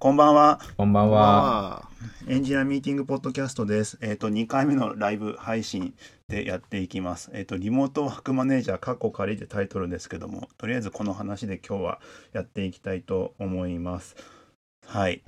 [0.00, 0.60] こんばんは。
[0.78, 1.86] こんばんは。
[2.26, 3.98] エンジニアミーティングポッドキャストです。
[4.00, 5.92] えっ、と、2回目のライブ配信
[6.26, 7.30] でやっていきます。
[7.34, 12.00] えっ、と、リモートワークマネージャー、カッコ仮でタイトルですけども、とりあえずこの話で今日は
[12.32, 14.16] やっていきたいと思います。
[14.86, 15.22] はい。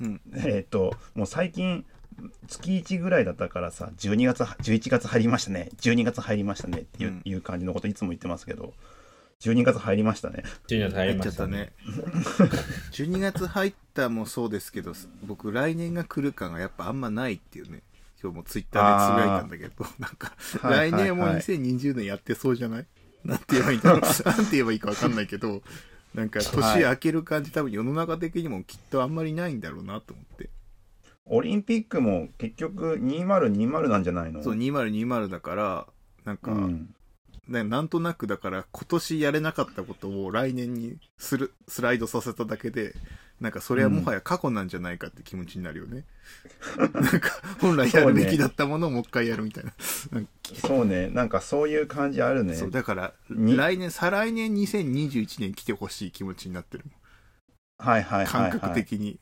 [0.00, 1.84] うんえっ、と、もう最近、
[2.46, 5.70] 月1ぐらいだったからさ、12月、11月入りましたね。
[5.80, 8.72] 12月入りましたねっていう,、うんいう感じのこといつも言ってますけど、
[9.42, 10.42] 12月入りましたね。
[10.68, 11.26] 12月入りましね。
[11.26, 11.72] ちゃったたね。
[12.92, 14.94] 12月入ったもそうですけど、
[15.24, 17.82] 僕来年が来る感がやっぱあんまないっていうね。
[18.22, 20.32] 今日もツイッターでつぶやいたんだけど、なんか、
[20.62, 22.86] はい来年もはいはい2020年やってそうじゃない？
[23.24, 24.00] なんて言えばいいんだろう。
[24.00, 24.10] なん
[24.46, 25.62] て言えばいいかわかんないけど、
[26.14, 30.48] なんか年明ける感じ多分世の中的にもきっとあんまりないんだろうなと思って。
[31.26, 34.42] オリンピックも結局2020なんじゃないの？
[34.42, 35.86] そう、2020だから、
[36.24, 36.94] なんか、うん
[37.48, 42.94] ね、なんとなくだから今年やれなかったことを来年にするスライドさせただけで
[43.40, 46.04] なんかそれはもはや過去なんじゃないかって気持ちになるよね、
[46.78, 49.74] なんか本来やるべきだったものをもう一回やるみたいな。
[50.54, 52.54] そうね、なんかそういう感じあるね。
[52.54, 56.84] そうだからに来年再来年2021年来てほしい気持ちになってる
[57.78, 58.50] はいはいはい、はい。
[58.50, 59.20] 感覚的に、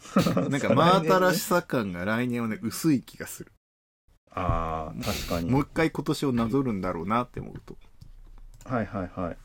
[0.50, 3.52] なんか真新しさ感が来年はね薄い気がする
[4.32, 5.50] ああ、確かに。
[5.50, 7.76] もう一回今年をなぞるんだろうなって思うと。
[8.64, 9.36] はいはいはい。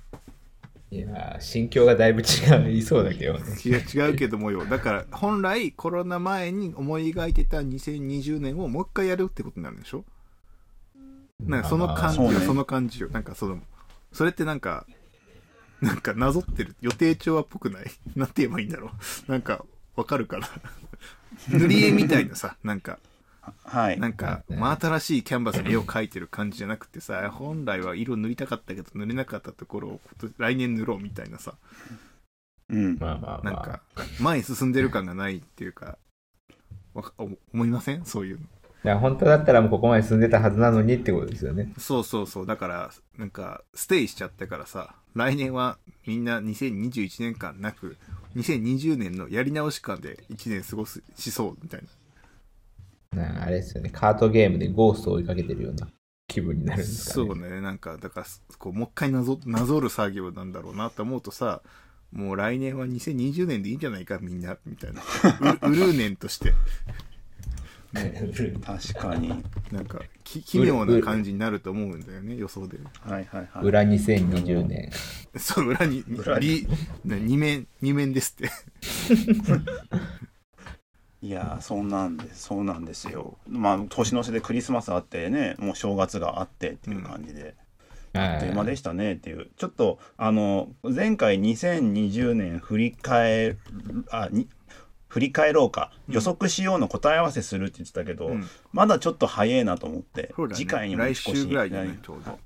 [0.91, 3.39] いやー、心境がだいぶ違いそうだけどね。
[3.66, 4.66] 違う違うけどもよ。
[4.66, 10.06] だから本来コロナ前に思い描いてた2020年をもう一回やるってことになるんでしょ？
[11.41, 13.09] なんかその感じよ、そうねその感じよ。
[13.09, 13.59] なんかその
[14.13, 14.86] それってなんか
[15.81, 17.86] なんかなぞってる予定調和っぽくない？
[18.16, 18.91] なんて言えばいいんだろ
[19.28, 19.31] う。
[19.31, 20.47] なんかわかるかな？
[21.50, 23.00] 塗り絵みたいなさなんか
[23.63, 23.99] はい。
[23.99, 31.55] なんか真新しいキャンバスに絵を描いてる感じじゃなくてさ本来は色塗りたかったけど塗れなかったところを今年来年塗ろうみたいなさ
[32.69, 32.97] うん。
[32.99, 33.43] まあまあまあ。
[33.43, 33.81] なんか
[34.19, 35.97] 前に進んでる感がないっていうか
[36.93, 38.05] わか思思いません？
[38.05, 38.45] そういうの
[38.85, 41.73] いや本当だったらもうここまで進んでたはずなのにってことですよね。
[41.79, 47.97] そうそうそうだからなんかステイしちゃってからさ来年はみんな2021年間なく
[48.35, 51.88] 2020年のやり直し感で1年過ごすしそうみたいな
[53.24, 53.90] あれですよね。
[53.90, 55.88] カートゲームでゴーストを追いかけてるような
[56.28, 57.28] 気分にななるんですかね。
[57.28, 58.26] そうねなんかだから
[58.58, 61.62] こうもう一回なぞなぞる作業なんだろうなと思うとさ
[62.12, 65.02] もう来年は2020年でいいんじゃないかみんなみたいな
[65.68, 66.53] ううるう年として
[68.66, 69.30] 確かに。
[69.72, 73.66] なんかき奇妙な感じになると思うんだよね予想ではいはいはい。
[73.66, 74.92] 裏2020年。
[75.38, 76.68] そう裏に裏にり
[77.06, 78.52] ね二面二面ですって
[81.22, 83.38] いやー、そんなんで、そうなんですよ。
[83.48, 87.56] まあ、年の瀬でクリスマスあってね、もう正月があってっていう感じで。
[88.14, 89.50] あっという間でしたねっていう。
[89.58, 93.59] ちょっと、あの、前回2020年振り返る、
[94.09, 94.48] あ、に、
[95.08, 102.38] 振り返ろうか、予測しようの答え合わせするって言ってたけど、うんまだちょっと早いなと思って、ね次回にも来少し週ぐらいじゃないちょうど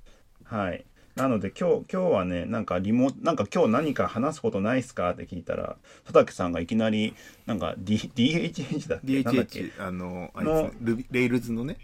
[0.44, 0.84] はい。
[1.16, 5.10] なので今日今日はねなんかリモなんか今日何か話すことないっすか？
[5.10, 7.14] って聞いたら佐竹さんがいきなり
[7.46, 9.22] なんか、D、DHH だっけ？
[9.22, 11.76] なんだっけ？DHH あのあいのつルビレイルズのね。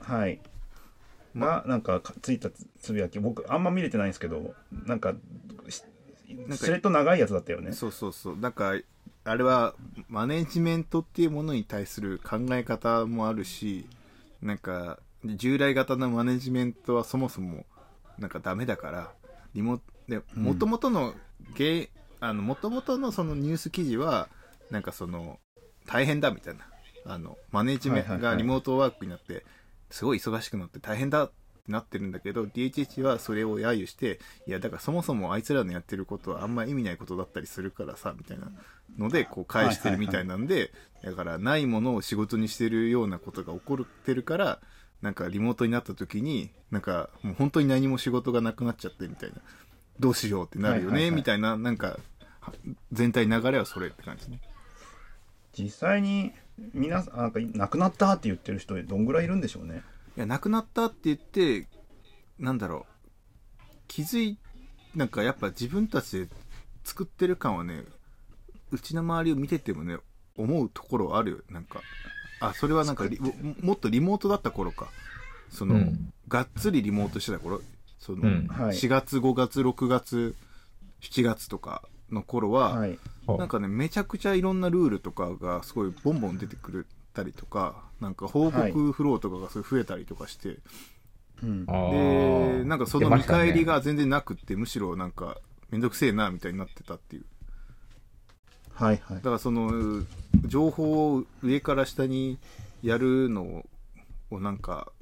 [0.00, 0.40] はい。
[1.36, 3.18] がなんかついたつつぶやき。
[3.18, 4.54] 僕あんま見れてないんですけど
[4.86, 5.14] なんか
[5.68, 5.82] し
[6.28, 7.72] なんかスレッド長いやつだったよね。
[7.72, 8.36] そうそうそう。
[8.36, 8.74] なんか
[9.24, 9.74] あれは
[10.08, 13.86] マネジメントっていうものに対する考え方もあるし
[14.40, 17.64] なんか従来型のマネジメントはそもそも
[18.18, 19.10] なんかダメだから
[19.54, 20.42] リモでうん。
[20.42, 21.14] 元々の
[21.54, 21.90] ゲ
[22.20, 24.28] あの元々のそのニュース記事は
[24.70, 25.38] なんかその
[25.86, 26.66] 大変だみたいな
[27.04, 29.44] あのマネジメントがリモートワークになって
[29.90, 38.50] すごい忙しくなって大変だってなってるんだけど DHH はそれを揶揄していやだからそもそもあいつらのやってることはあんま意味ないことだったりするからさみたいな
[38.98, 40.70] のでこう返してるみたいなんで
[41.02, 44.60] だからないものを仕事にしてるようなことが起こってるから
[45.02, 49.36] なんかリモートになった時になんかもう本当に何も仕事がなくなっちゃってみたいな。
[49.98, 51.10] どうしようってなるよはいはいはい。
[51.10, 51.98] ねみたいななんか
[52.40, 52.52] は
[52.92, 54.40] 全体流れはそれって感じね。
[55.58, 56.32] 実際に
[56.74, 59.82] 皆さんなんか亡くなったって言ってる人どんぐらいいるんでしょうね。
[60.16, 61.66] いや、亡くなったって言って、
[62.38, 64.38] なんだろう、気づい、
[64.94, 66.28] なんかやっぱ自分たちで
[66.84, 67.84] 作ってる感はね、
[68.70, 69.98] うちの周りを見ててもね、
[70.36, 71.38] 思うところあるよ。
[71.50, 71.82] なんか、
[72.40, 74.90] あ、それはなんかリももっとリモートだった頃か。
[75.50, 76.12] その、うん。
[76.28, 77.62] がっつりリモートしてた頃、
[77.98, 78.46] その、うん。
[78.48, 78.76] はい。
[78.76, 80.34] 4月、5月、6月、
[81.00, 82.98] 7月とかの頃は、はい。
[83.38, 90.58] なんかね、めちゃくちゃいろんなルールとかがすごいボンボン出てくるたりとか、なんか報告フローとかがすごい増えたりとかして、
[91.42, 91.64] うん。
[91.68, 95.38] あで、ーなんかその見返りが全然なくって、むしろなんか
[95.70, 97.24] めんどくせえなみたいになってたっていう。
[98.76, 99.16] はいはい。
[99.16, 100.04] だからその
[100.44, 102.38] 情報を上から下に
[102.82, 103.64] やるの
[104.30, 104.92] をなんか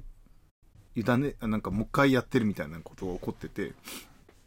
[0.95, 3.73] 委ねなんかもう一回やってるみたいなことが起こってて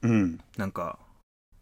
[0.03, 0.41] うん。
[0.57, 0.99] なんか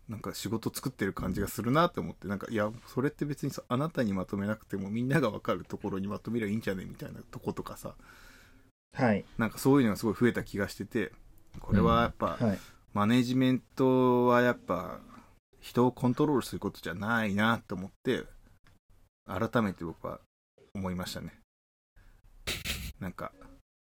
[0.09, 7.95] なんか仕事作ってる感じがするなって思ってなんかいやそれって別にさあなたにまとめなくてもみんなが分かるところにまとめりゃいいんじゃねみたいなとことかさ
[8.95, 9.25] はい。
[9.37, 11.13] なんかそういうのがすごい増えた気がしてて
[11.61, 12.59] これはやっぱ、はい。
[12.95, 15.01] マネジメントはやっぱ
[15.67, 18.23] 人をコントロールすることじゃないなと思って
[19.27, 20.21] 改めて僕は
[20.75, 21.33] 思いましたね。
[23.01, 23.33] なんか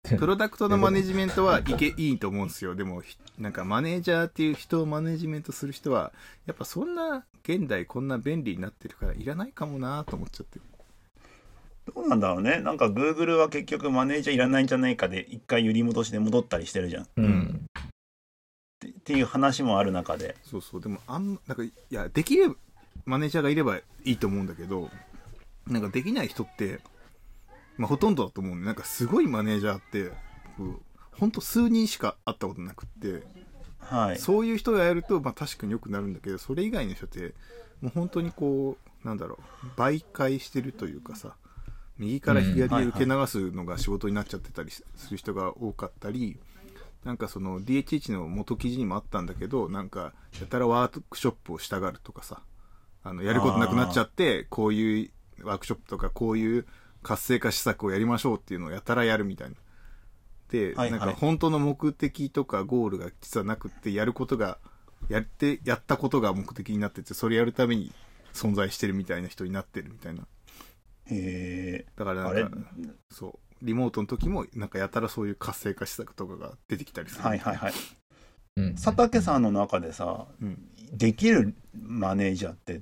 [0.18, 2.76] プロダクトのマネジメントはいけいいと思うんですよ。
[2.76, 6.14] でもひなんかマネージャーっていう人をマネジメントする人は
[6.46, 10.60] やっぱそんな現代こんな便利になってるからいらないかもなと思っちゃって。
[11.94, 12.62] どうなんだろうね。
[12.62, 17.04] なんか Google は結局マネージャーいらないんじゃないかで一回揺り戻しで戻ったりしてるじゃん。
[17.04, 17.66] っうん。
[19.04, 20.36] てっていう話もある中で。
[20.44, 20.82] そうそう。
[20.82, 22.56] でもあんなんかいやできれば
[23.06, 24.90] マネージャーがいればいいと思うんだけど
[25.68, 26.80] なんかできない人って
[27.78, 30.12] まあほとんどだと思うんでなんかすごいマネージャーって
[31.12, 33.24] ほんと数人しか会ったことなくって
[33.80, 34.18] はい。
[34.18, 37.34] そういう人がやるとまあ確かに良くなるんだけどそれ以外の人って
[37.82, 41.36] もう本当にこうなんだろう媒介してるというかさ
[41.98, 46.40] 右から左へ受け流すのが仕事になっちゃってたりする人が多かったり、
[47.04, 52.42] なんかその DHH の元記事にもあったんだけどなんかやたらワークショップをしたがるとかさ
[53.04, 55.12] あのやることなくなっちゃってこういう
[55.44, 56.66] ワークショップとかこういう
[57.02, 59.56] 活性化施策をやりましょうっていうのをやたらやるみたいな。
[60.50, 60.92] で、はいはい。
[60.92, 64.58] なんか本当の目的とかゴールが実はなくってやることが
[65.10, 67.92] やってやったことが目的になっててそれやるために
[68.34, 70.26] 存在してるみたいな人になってるみたいな。
[71.08, 72.58] へえだからなんか
[73.10, 77.24] そうリモートの時もなんかやたらそういう活性化施策とかが出てきたりする。
[77.24, 77.74] はいはいはい。
[78.58, 78.76] うん。
[78.76, 82.82] 佐竹さんの中でさうん、できるマネージャーって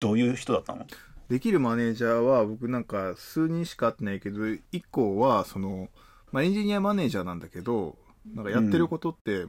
[0.00, 0.86] どういう人だったの？
[1.28, 4.60] できるマネージャーは僕なんか数人しか会ってないけど1
[4.90, 5.88] 個はその、
[6.32, 7.96] まあ、エンジニアマネージャーなんだけど
[8.34, 9.46] なんかやってることって、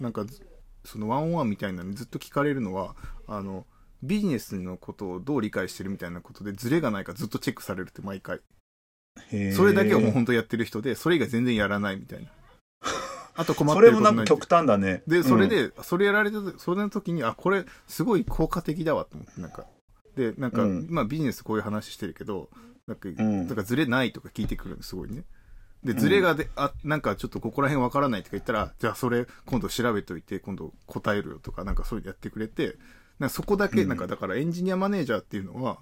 [0.00, 0.46] なんかず
[0.84, 2.96] そのワンオンワンみたいなのにずっと聞かれるのは
[3.26, 3.66] あの
[4.02, 8.40] ビジネスのことをどう理解してるみたいなことでズレがないかずっとチェックされるって毎回
[9.54, 12.30] それだけはもう本当やってる人でそれ以外全然やらないみたいな。
[13.34, 15.02] あと困っそてることないれもなんか極端だね。
[15.06, 19.66] でそれうんで、それやられたそれの時にあこれすごい効果的だわと思ってなんか。
[20.16, 20.86] でなんか、うん。
[20.90, 22.50] まあビジネスこういう話してるけど
[22.86, 23.16] なんか,、ん。
[23.16, 25.24] なんかズレないとか聞いてくるのすごいね。
[25.82, 32.76] でズレがで、あなんかちょっとここら辺わからないとか言ったらじゃあそれ今度調べといて今度答えるよとかなんかそういうのやってくれて
[33.18, 33.88] なそこだけ、うん。
[33.88, 35.78] なんかだからエンジニアマネージャーっていうのは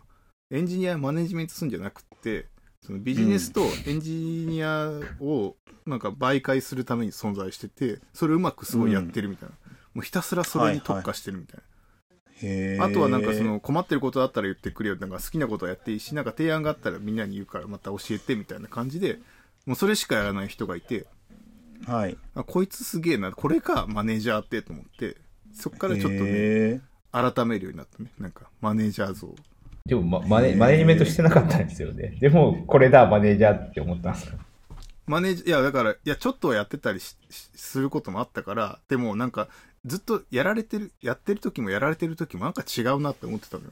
[0.50, 2.46] エンジニアマネジメントするんじゃなくて
[2.84, 4.90] そのビジネスとエンジニア
[5.20, 5.56] を
[5.86, 9.54] なんか媒介するために存在しててそれをうまくすごいやってるみたいな、
[9.94, 11.58] もうひたすらそれに特化してるみた
[12.42, 14.96] いな、あとはなんかその困ってることあったら言ってくれよ。
[14.96, 19.18] なんか好きなことやっていいしなんか提案があったらみんなに言うからまた教えてみたいな感じで
[19.66, 21.06] もうそれしかやらない人がいて。
[21.86, 22.16] はい。
[22.34, 23.32] あこいつすげえな。
[23.32, 25.16] これかマネージャーってと思って
[25.52, 26.80] そっからちょっとねへ
[27.10, 28.10] 改めるようになったね。
[28.18, 29.34] なんかマネージャー像
[29.86, 32.16] でも、ま、マネマネジメントしてなかったんですよね。
[32.20, 34.36] でも、これだ、マネージャーって思ったんですか
[35.10, 39.48] マネージいやだからいやちょっとはやってたりすることもあったからでもなんか
[39.84, 43.70] ずっとやられてるやってる時もやられてる時もなんか違うなって思ってたのよ。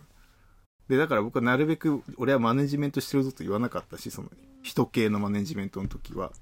[0.88, 4.31] でだから僕はなるべく俺はマネジメントしてるぞと言わなかったしその
[4.62, 6.32] 人系のマネジメントの時は。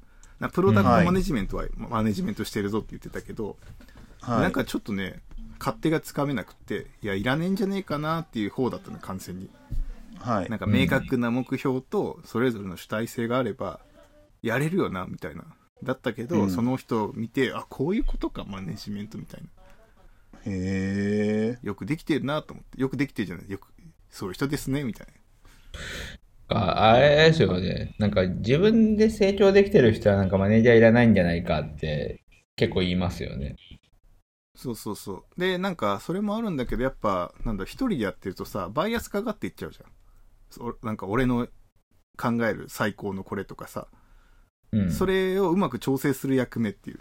[0.41, 4.43] なプロダクトマネジメントはマネジメントしてるぞって言ってたけど、ーはい。
[4.43, 5.21] なんかちょっとね
[5.59, 9.51] 勝手がつかめなくっていやいらねえんじゃねえかなっていう方だったの完全に。
[10.21, 10.49] はい。
[10.49, 13.81] なんか明確な目標とそれぞれの主体性があれば
[14.43, 15.45] やれるよなみたいな。
[15.83, 16.51] だったけど、うん。
[16.51, 19.49] その人を見てあこういうことかマネジメントみたいな。
[20.51, 21.59] へえ。
[21.63, 22.81] よくできてるなと思って。
[22.81, 23.51] よくできてるじゃない。
[23.51, 23.69] よく
[24.11, 25.13] そういう人ですねみたいな。
[26.49, 27.95] ああれですよね。
[27.99, 32.23] なんか自分で成長できてる人はなんかマネージャーいらないんじゃないかって
[32.55, 33.57] 結構言いますよね。
[34.57, 35.25] そうそうそう。
[35.41, 39.91] でなんかそれもあるんだけどやっぱなんだ一人でやってるとさバイアスかかっていっちゃうじゃん。
[40.51, 41.47] そなんか俺の
[42.17, 43.89] 考える最高のこれとかさ、
[44.73, 44.91] うん。
[44.91, 47.01] それをうまく調整する役目っていう。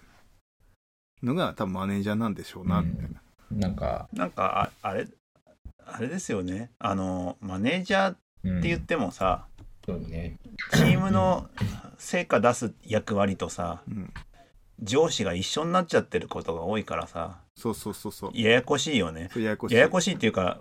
[1.23, 2.89] のが多分マネージャーなんでしょうな、うん。
[2.91, 3.21] みたいな。
[3.51, 5.07] なんか、なんかああれ
[5.85, 6.71] あれですよね。
[6.79, 9.47] あのマネージャーっうん、て言ってもさ、
[9.85, 10.37] そうね。
[10.73, 11.49] チームの
[11.97, 14.13] 成果出す役割とさうん。
[14.81, 18.31] 上司が一緒になっちゃってることが多いからさそうそうそうそう。
[18.33, 19.29] ややこしいよね。
[19.35, 19.75] ややこしい。
[19.75, 20.59] ややこしいっていうか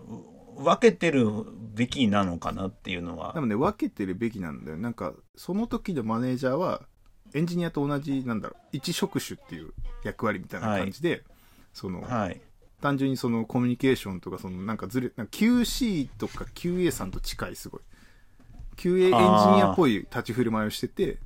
[0.57, 1.29] 分けてる
[1.75, 3.33] べきなのかなっていうのは。
[3.35, 4.77] でもね分けてるべきなんだよ。
[4.77, 6.83] なんかその時のマネージャーは
[7.35, 8.77] エンジニアと同じなんだろう。
[8.77, 9.73] 一職種っていう
[10.05, 11.25] 役割みたいな感じで、
[11.73, 12.41] そのはい。
[12.81, 17.81] 単純にそのコミュニケーションとか、そのなんかずれ、なんか QC とか QA さんと近い、すごい。
[18.77, 21.19] QA エンジニアっぽい立ち振る舞いをしてて、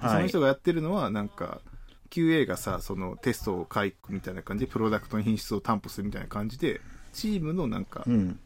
[0.00, 1.60] その人がやってるのは、なんか、
[2.10, 6.80] QA がさ、そのテストを書くみたいな感じで、プロダクトの品質を担保するみたいな感じで、
[7.12, 8.38] チームのなんか、うん。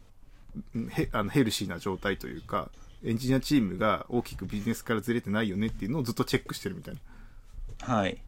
[0.89, 2.69] へあのヘルシーな状態というか、
[3.03, 6.95] エンジニアチームが大きくビジネスからずれてないよねっていうのをずっとチェックしてるみたい
[7.87, 7.95] な。
[7.95, 8.21] はい。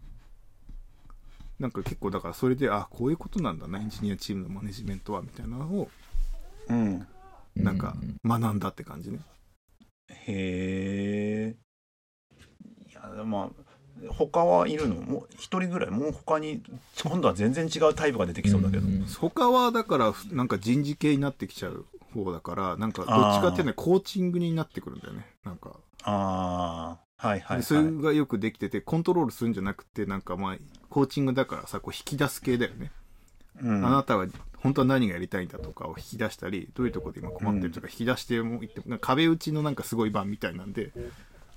[1.60, 5.90] なんか結構だからそれで、あ、こういうことなんだな、エンジニアチームのマネジメントは、みたいなのを、
[6.70, 7.08] うん。
[7.56, 9.20] なんか学んだって感じね。
[10.10, 11.56] へえ。
[12.90, 13.63] いや、まあ、
[14.10, 14.96] 他はいるの？
[14.96, 15.90] もう一人ぐらい？
[15.92, 16.62] もう他に
[17.04, 19.06] 今度は全然違うタイプが出てきそうだけど、うん。
[19.20, 25.26] 他はだから、なんか人事系になってきちゃう方だから、なんかどっちかっていうとコーチングになってくるんだよね。
[25.44, 25.72] なんか。
[26.04, 30.58] ああはいはい、はい、でそれがよくできてて、コントロールするんじゃなくて、なんかまあ、
[30.90, 32.92] コーチングだからさ、こう引き出す系だよね。
[33.62, 40.92] うん、あなたは本当は何がやりたいんだとかを引き出したり、どういうところで今困ってるとか引き出してもいって、なんか壁打ちのなんかすごい版みたいなんで、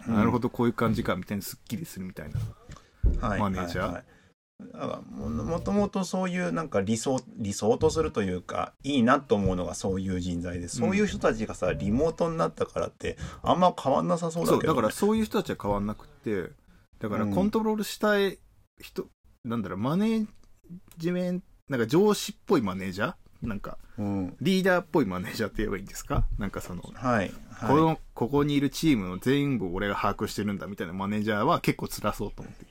[0.06, 2.40] なるほどこういう感じかみたいにすっきりするみたいな。
[3.28, 3.84] はいマネージャー？
[3.84, 4.04] はいはい。
[4.72, 16.52] だからももともとそういうなんか理想理想とするというかいいなと思うのがそういう人材でそういう人たちがさ、リモートになったからってあんま変わんなさそうだけど、ね、だからそういう人たちは変わんなくて、
[17.00, 18.38] だからコントロールしたい
[18.80, 19.06] 人、
[19.44, 20.26] なんだろう、マネー
[20.96, 26.26] ジメント、なんか上司っぽいマネージャーなんか、うん、リーダーっぽいマネージャーって言えばいいんですか？
[26.38, 32.66] なんかその、はい、はい、この、ここにいるチームの全部俺が把握してるんだみたいなマネージャーは結構辛そうと思って。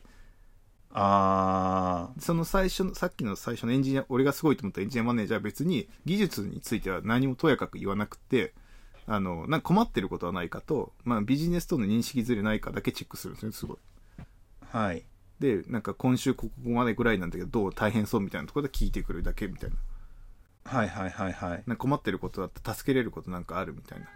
[0.98, 8.54] あその最初の、さっきの最初のエンジニア、俺がすごいと思ったエンジニアマネージャーは別に技術については何もとやかく言わなくて、
[9.06, 13.78] あの、なんか困ってることはないかと、まあビジネスとの認識ずれないかだけチェックするんですね、すごい。
[14.72, 15.04] あはい
[15.40, 17.74] で、なんか今週ここまでぐらいなんだけど、どう？
[17.74, 19.76] 大変そうみたいなところで聞いてくるだけみたいな。
[20.66, 21.64] はいはいはいはい。
[21.68, 24.08] なんか困ってることだって助けれることなんかあるみたいな。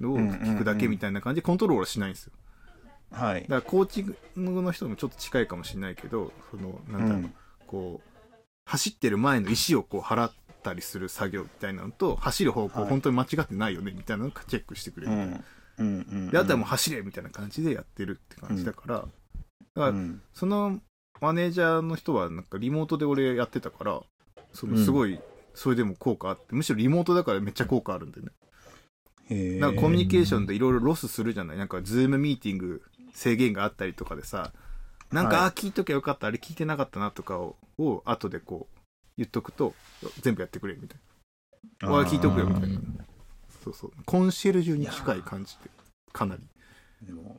[0.00, 2.32] のを聞くだけみたいな感じでコントロールはしないんですよ。
[3.12, 3.42] はい。
[3.42, 4.16] だからコーチン
[4.54, 7.34] グの人もちょっと近いかもしれないけど、その、なんだろう、うん。
[7.66, 10.32] こう、走ってる前の石をこう払っ
[10.62, 12.90] たりする作業みたいなのと、走る方向はい。
[12.90, 15.42] 本当に間違ってないよねみたいなのをチェックしてくれる
[16.30, 19.08] で、あとはもう走れみたいな感じでやってるって感じだから、だか
[19.74, 20.22] らうん。
[20.32, 20.80] その
[21.20, 24.00] マネージャーの人はなんかリモートで俺やってたから、
[24.52, 25.20] そのすごい、
[25.54, 29.58] それでも効果あって、むしろリモートだからめっちゃ効果あるんだよね。
[29.60, 31.56] なんかコミュニケーションでいろいろロスするじゃない？
[31.56, 32.82] なんかズームミーティング
[33.14, 34.52] 制限があったりとかでさ、
[35.10, 38.78] なんか、はいあー聞いときゃよかった、あれ聞いてなかったなとかを、を後でこう
[39.16, 39.74] 言っとくと、
[40.20, 41.00] 全部やってくれみたい
[41.80, 41.92] な。
[41.92, 42.80] おい聞いとくよみたいな。
[43.64, 43.92] そうそう。
[44.04, 45.70] コンシェルジュに近い感じで、
[46.12, 46.42] かなり。
[47.06, 47.36] でも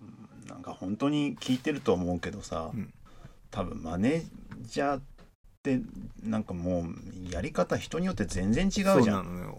[0.48, 2.94] なんか本当に聞いてると思うけどさ、うん
[3.52, 4.24] 多分マネー
[4.62, 5.02] ジャーっ
[5.64, 5.80] て
[6.22, 9.56] なんかもうやり方人によって全然違うじゃん。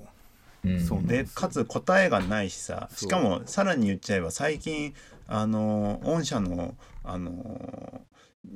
[1.06, 4.94] でかつ答えがないしさしかもさらに言っちゃえば最近
[5.26, 8.00] あの御社のあの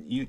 [0.06, 0.26] ゆ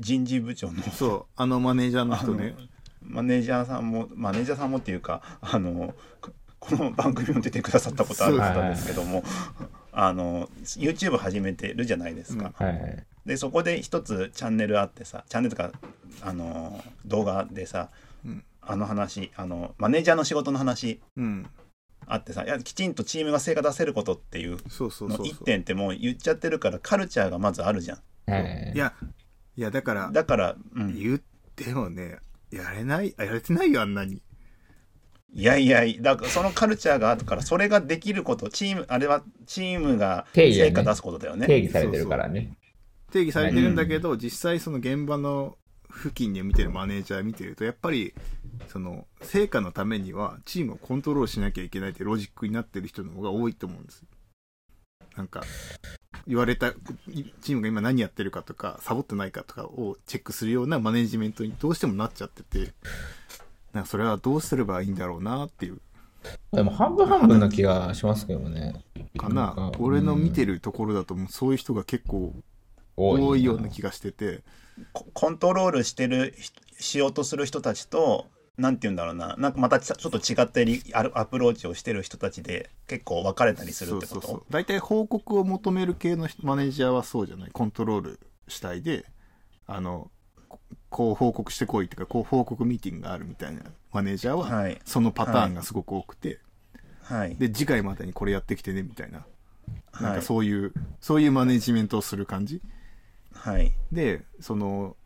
[0.00, 2.54] 人事部長のそう、あのマネージャーの人ね。
[3.02, 9.22] マネージャーさんもマネージャーさんもっていうかあのここの番組も出てくださったことある方ですけども
[9.92, 13.06] あの YouTube 始めてるじゃないですか、はいはい。
[13.28, 15.70] でそこで一つチャンネルあってさチャンネルとか
[16.22, 17.90] あの動画でさ、
[18.24, 21.46] うんあの話あのマネージャーの仕事の話うん。
[22.10, 25.34] あってさいやきちんとチームが成果出せることっていうそうそうのそうそう。
[25.34, 27.98] 一点ってもう言っちゃってるからカルチャーがまずあるじゃん
[28.30, 28.72] はい。
[28.74, 28.94] いや、
[29.56, 31.20] いや、だから、だから、うん、言っ
[31.56, 32.18] てもね、
[32.50, 34.22] やれない、あやれてないよ、あんなに。
[35.34, 42.56] いやいやだからそのカルチャーがあるからそれができることチームあれはチームが成果出すことだよね定義されてるからね。
[43.10, 45.56] 定義されてるんだけど、実際その現場の
[45.90, 48.14] 付近で見てるマネージャー見てると、やっぱり、
[48.68, 54.04] その、成果のためには、チームをコントロールしなきゃいけないってロジックになってる人の方が多いと思うんです。
[55.16, 55.42] なんか、
[56.26, 62.74] 言われた、チームが今何やってるかとか、サボってないかとかをチェックするようなマネジメントにどうしてもなっちゃってて、
[63.72, 65.80] なんかそれはどうすればいいんだろうなっていう
[66.52, 68.84] でも半分半分な気がしますけどね。
[69.16, 69.72] かな。
[69.78, 72.34] 俺の見てるところだと、そういう人が結構
[72.98, 73.44] 多い。
[73.44, 74.42] ような気がしてて、
[74.92, 78.26] ココントロールしてるししようとする人たちと
[78.56, 79.36] なんて言うんだろうな。
[79.36, 84.14] なんかまたちょっと違ったりアプローチをしてる人たちで結構分かれたりするってこと？
[84.14, 84.42] そうそうそう。
[84.50, 87.50] 大体報告を求める系の人マネージャーはそうじゃない？
[87.50, 89.04] コントロール主体で
[89.66, 90.10] あの
[90.48, 90.58] こ
[90.90, 93.62] こう報告してこいとかこう報告ミーティングがあるみたいな
[93.92, 94.80] マネージャーははい。
[94.84, 96.38] そのパターンがすごく多くて、
[97.02, 97.36] はい。
[97.36, 99.26] で次回までにこれやってきてねみたいな。
[99.94, 100.22] なんかはい。
[100.22, 102.62] そういう、そういうマネジメントをする感じ？
[103.38, 103.72] はい。
[103.92, 104.96] でその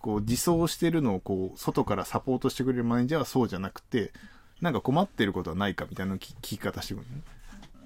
[0.00, 4.12] こう自走してるのをこう外からサポートしてくれるマネージャーはそうじゃなくて
[4.60, 7.22] なんか困ってることはないかみたいな聞き方してくるね。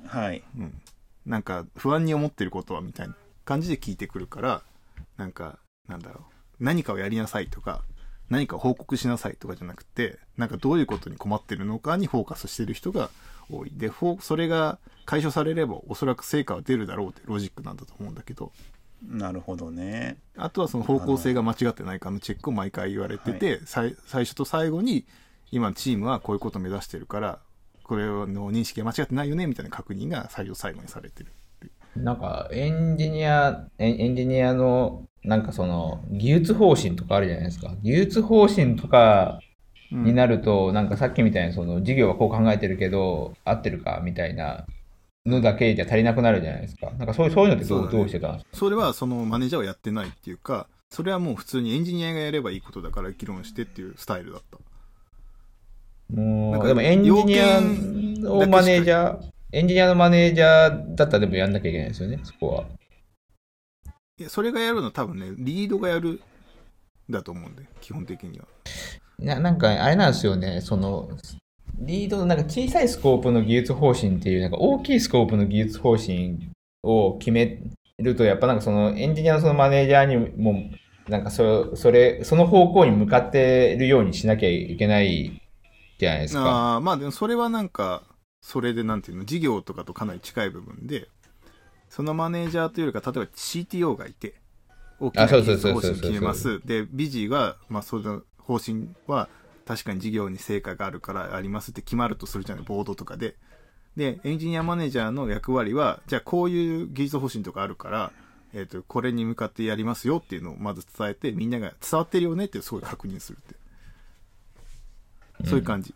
[0.07, 0.43] はい。
[0.57, 0.81] うん。
[1.27, 3.15] なんか不安に思ってることはみたいな
[3.45, 4.63] 感じで聞いてくるから
[5.17, 6.65] なんかなんだろう。
[6.65, 7.83] 何かをやりなさいとか
[8.31, 13.11] 何か報告しなさいとかじゃなくてなんかどういうことに困ってるのかにフォーカスしてる人が
[13.51, 13.73] 多い。
[13.75, 13.91] で
[14.21, 18.53] それが解消されればおそらく成果は出るだろうってロジックなんだと思うんだけど
[19.03, 20.19] なるほどね。
[20.37, 25.07] あとはその方向性が間違ってないかのチェックを毎回言われてて、最初と最後に
[25.53, 27.39] 今チームはこういうことを目指してるから
[27.83, 31.33] これの認識が間違ってないよねみたいな確認が最後最後にされてる
[31.97, 37.75] なんかエンジニアエンジニアのなんかその技術方針とかあるじゃないですか。
[37.83, 39.41] 技術方針とか
[39.91, 44.67] になると、うん、なんかさっきみたいにその事業はこう考えてるけど合ってるかみたいな
[45.27, 46.91] のだけじゃ足りなくなるじゃないですか。
[46.93, 48.57] なんかそういうそういうのってどうね、どうしてたんですか？
[48.57, 54.59] それはそのマネージャーはやってないっていうか、それはもう普通にエンジニアがやればいいことだから議論してっていうスタイルだった。
[56.15, 62.65] もう、でもエンジニアのマネージャー、エンジニアのマネージャーだったらでもやんなきゃいけないですよね、そこは。
[64.19, 66.21] いや、それがやるのは多分ね、リードがやる
[67.09, 68.47] だと思うんで、基本的には。
[69.21, 71.09] いや、なんかあれなんですよね、その、
[71.81, 76.51] リードのなんか小さいスコープの技術方針っていう、なんか大きいスコープの技術方針
[76.83, 77.63] を決め
[77.99, 80.71] ると、やっぱなんかそのエンジニアのそのマネージャーにも、
[81.09, 85.41] なんかそそれ、その方向に向かってるようにしなきゃいけない
[85.99, 86.77] じゃないですか。
[86.77, 88.03] あ、まあでもそれはなんか、
[88.43, 91.09] それでなんていうの、事業とかとかなり近い部分で、
[91.89, 94.35] そのマネージャーというよりか、例えば CTO がいて、
[95.01, 96.61] 大きな技術方針決めます。
[96.65, 99.29] で、ビジーは、まあその方針は、
[99.71, 103.37] 確かに事業に成果があるからありますって決まるとするじゃない、ボードとかで。
[103.97, 108.13] で、エンジニアマネージャーの役割は、じゃあこういう技術方針とかあるから、
[108.53, 113.55] えっ、ー、と、これに向かってやりますよっていうのをまず伝えて、みんなが伝わってるよねってすごい確認するって。
[115.47, 115.95] そういう感じ。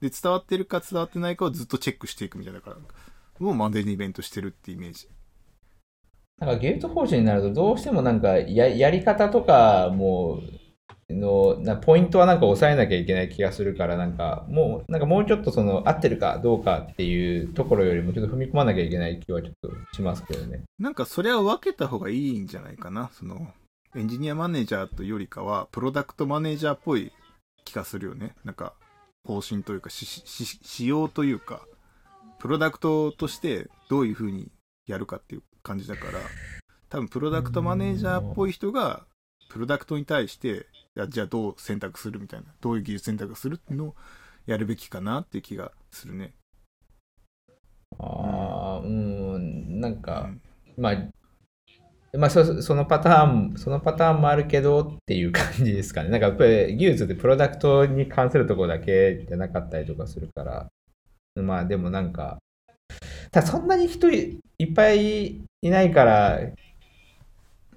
[0.00, 2.76] うん、で、伝わってるか伝わってないかをずっとチェックしていくみたいだから、
[3.40, 5.08] もうマンデーにイベントしてるってイメージ。
[6.38, 10.40] なんかゲート方針になるとどうしてもなんかややり方とかも
[11.14, 20.62] のなポイントはなんか抑えなきゃいけない気がするからなんかもうなんかもうちょっとその合ってるかどうかっていうところよりもちょっと踏み込まなきゃいけない気はちょっとしますけどね。
[20.78, 23.10] なんかそれは分けた方がいいんじゃないかな。
[23.12, 23.48] その
[23.96, 27.12] エンジニアマネージャーというよりかはプロダクトマネージャーっぽい
[27.64, 28.34] 気がするよね。
[28.44, 28.74] なんか
[29.24, 31.62] 方針というか仕様というか
[32.38, 34.50] プロダクトとしてどういうふうに
[34.86, 36.18] やるかっていう感じだから
[36.88, 39.04] 多分プロダクトマネージャーっぽい人が
[39.50, 40.66] プロダクトに対して
[41.00, 43.94] やじゃあどう選択するみたいなどういう技術選択するっていうのを
[44.46, 46.32] やるべきかなっていう気がするね。
[47.98, 50.30] ああうんなんか、
[50.76, 50.96] うん、まあ
[52.16, 56.08] まあそ、そのパターン、そのパターンもあるけどっていう感じですかね。
[56.08, 60.68] なんかやっぱり技術ってプロダクトに関するところだけじゃなかったりとかするから、
[61.42, 62.38] まあでもなんか、
[63.30, 66.40] ただそんなに人いっぱいいないから、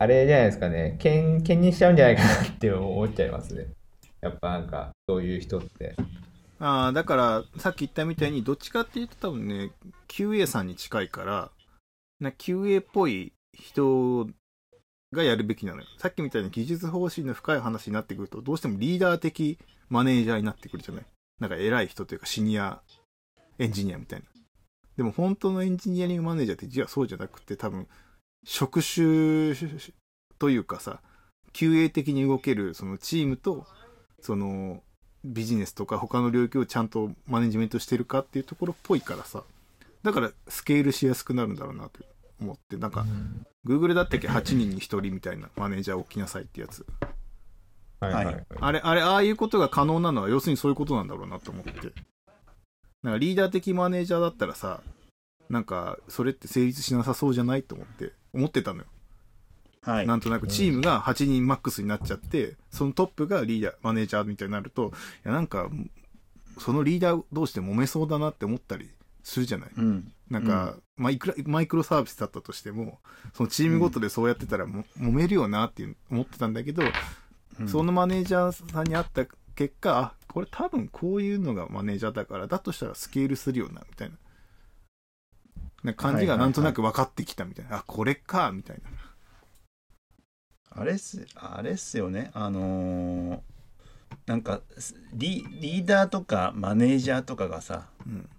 [0.01, 3.67] あれじゃないですかね、兼任しちゃうんじゃないかなって思っちゃいますね。
[4.19, 5.95] やっぱなんか、そういう人って。
[6.57, 9.69] ああ、だから、さっき言ったみたいに、どっちかっていうと多分ね、
[10.07, 11.51] QA さんに近いから、
[12.19, 14.27] な QA っぽい人
[15.13, 15.85] がやるべきなのよ。
[15.99, 19.59] さっきみたいに技術方針の深い話になってくると、どうしてもリーダー的
[19.89, 21.05] マネージャーになってくるじゃない。
[21.39, 22.81] なんか偉い人というかシニア
[23.59, 24.25] エンジニアみたいな。
[24.97, 27.87] でも本当のエンジニアリングマネージャーって実はそうじゃなくて多分
[28.43, 29.55] 職種
[30.39, 31.01] というかさ、
[31.53, 33.65] QA 的に動けるそのチームと、
[34.21, 34.81] その
[35.23, 39.43] ビジネスとか他の領域をちゃんとマネジメントしてるかっていうところっぽいからさ、
[40.03, 42.03] だからスケールしやすくなるんだろうなと
[42.39, 43.05] 思って、なんか、
[43.65, 46.85] Google だったっけ？8人に1人みたいなマネージャー置きなさいってやつ。
[47.99, 51.71] はいはい、はい、あれ、あれ、ああいうことが可能なのは要するにそういうことなんだろうなと思って。
[53.03, 54.81] なんかリーダー的マネージャーだったらさ、
[55.51, 58.85] なんかそれって成立しなさそうじゃないと思って思ってたのよ。
[59.83, 64.93] はい、なんとなくチームが8人マックスになっちゃって、そのトップがリーダー、マネージャーみたいになると、
[65.25, 65.69] いやなんか、
[66.59, 68.89] そのリーダー同士で揉めそうだなって思ったり
[69.23, 69.69] するじゃない。
[69.75, 72.99] うん、なんか、うん、マイクロ、マイクロサービスだったとしても、
[73.33, 76.83] そのチームごとでそうやってたらも、うん、揉めるよなって思ってたんだけど、
[77.67, 84.15] そのマネージャーさんに会った結果、あ、これ多分こういうのがマネージャーだから、だとしたらスケールするよな、みたいな。
[85.83, 88.83] な感じがなんとなく分かってきたみたいな、あこれかみたいな。
[90.73, 92.31] あれっすあれっすよね。
[92.33, 93.39] あのー、
[94.25, 94.61] なんか
[95.13, 98.29] リリーダーとかマネージャーとかがさ、うん、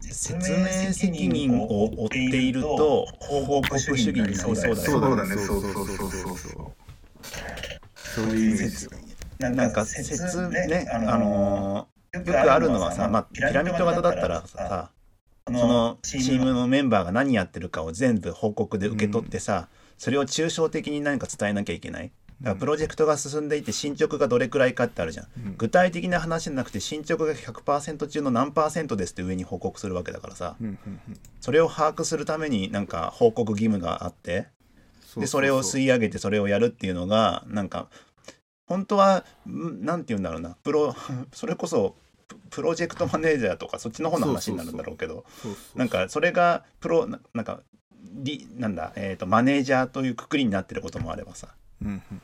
[0.00, 5.36] 説明責任を負っていると報告主義になりそうだそうだね。
[5.36, 8.24] そうそうそうそうそうそう。
[8.24, 8.90] いうイメージですよ。
[9.38, 14.90] なんか説ね、あのー、よくあるのはさ、まあ、ピラミッド型だったらさ、
[15.46, 16.66] そのチームの。
[16.66, 22.10] メンバーが何やってるかを全部報告で受け取ってさ、それを抽象的に何か伝えなきゃいけない。
[22.42, 25.54] だからプロジェクトが進んでいて進捗がどれくらいかってあるじゃん、うん。
[25.56, 30.56] 具体的な話じゃなくて進捗が100%中の何パーセントですって上に報告するわけだからさ。
[30.60, 31.20] うんうんうん。
[31.40, 34.48] それを把握するためになんか報告義務があって
[35.16, 37.88] でそれを吸い上げてそれをやるっていうのがなんか
[38.66, 40.56] 本当はんなんて言うんだろうな。
[40.62, 40.94] プロ
[41.32, 41.94] それこそ
[42.28, 45.24] ププロジェクトマネージャーとかそっちの方の話になるんだろうけど
[45.74, 47.62] なんかそれがプロななんか
[48.16, 51.48] リなんだ、えー、とマネージャーというくくりになってることもあればさ。
[51.82, 52.22] うんうん。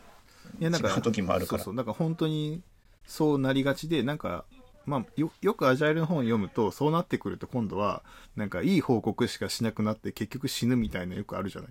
[0.60, 1.72] いやなんか違う時もあるから。
[1.72, 2.62] なんか本当に
[3.06, 4.44] そうなりがちでなんか
[4.86, 8.02] まあよよくアジャイルの本読むとそうなってくると今度は
[8.36, 11.70] なんかいい報告しかしなくなって結局死ぬみたいなよくあるじゃない。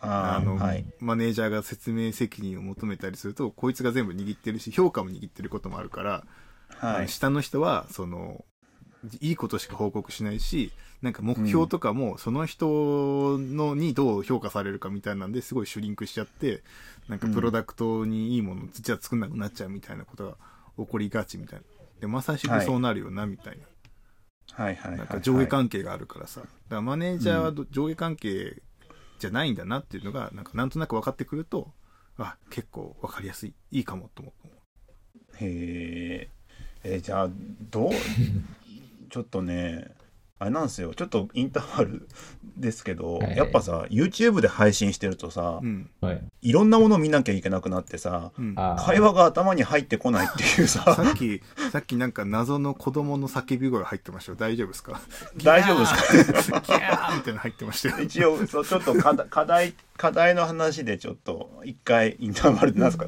[0.00, 0.84] ああの、はい。
[1.00, 6.24] マネージャーが説明責任を求めたりするとこいつが全部握ってるし評価も握ってることもあるから、
[6.68, 7.08] はい。
[7.08, 8.44] 下の人はその
[9.20, 16.62] いいことしか報告しないしなんか目標とかもその人のにどう評価されるかみたいなんですごいシュリンクしちゃって
[17.08, 20.36] なんかプロダクトにいいものじゃあ作んなくなっちゃうみたいなことが
[20.76, 21.64] 起こりがちみたいな。
[22.00, 26.40] でまさしくそうなるよなみたいな、はいはいはいなんか上下関係があるからさ。
[26.40, 28.62] だからマネージャーはど上下関係
[29.18, 31.72] じゃないんだなっていうのがなんかなんとなく分かってくると
[32.18, 33.54] あ結構分かりやすい。
[33.70, 34.48] いいかもと思う。
[35.40, 37.28] へえーじゃあ
[37.70, 37.90] どう？
[39.10, 39.90] ちょっとね
[40.40, 40.94] あれなんですよ。
[40.94, 42.06] ちょっとインターバル
[42.56, 43.36] ですけど、はい。
[43.36, 45.90] やっぱさ YouTube で配信してるとさ、うん。
[46.00, 46.20] はい。
[46.42, 48.30] いろんなものを見なきゃいけなくなってさ
[48.78, 50.94] 会話が頭に入ってこないっていうさ。
[50.94, 54.36] さっき、さっきなんか謎の子供の叫び声入ってましたよ。
[54.38, 55.00] 大丈夫ですか？
[55.42, 55.86] 大丈夫で
[56.40, 56.60] すか？
[56.64, 57.16] ギャー！
[57.16, 58.04] みたいなの入ってましたよ。
[58.04, 59.14] 一応そうちょっと課
[59.44, 63.06] 題課題の話でちょっと一回インターバルでなんですか、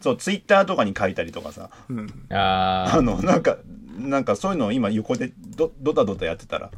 [0.00, 1.70] そうツイッターとかに書いたりとかさ。
[1.88, 2.26] うん。
[2.30, 3.58] ああのなんか
[3.98, 6.70] なんかそういうのを今横でドドタドタやってたら。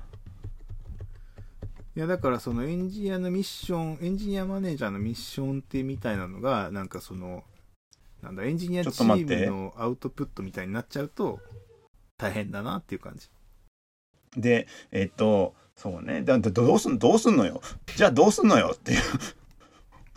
[1.96, 7.42] いや、だからそのエンジニアのミッション、エンジニアマネージャーのミッションってみたいなのが、なんかその、
[8.22, 9.36] なんだ、エンジニアチちょっと待って。
[9.36, 11.40] ームのアウトプットみたいになっちゃうと、
[12.16, 13.28] 大変だなっていう感じ。
[14.36, 16.22] でえっとそうね。
[16.22, 17.60] だだどうすんどうすんのよ。
[17.96, 19.00] じゃあどうすんのよっていう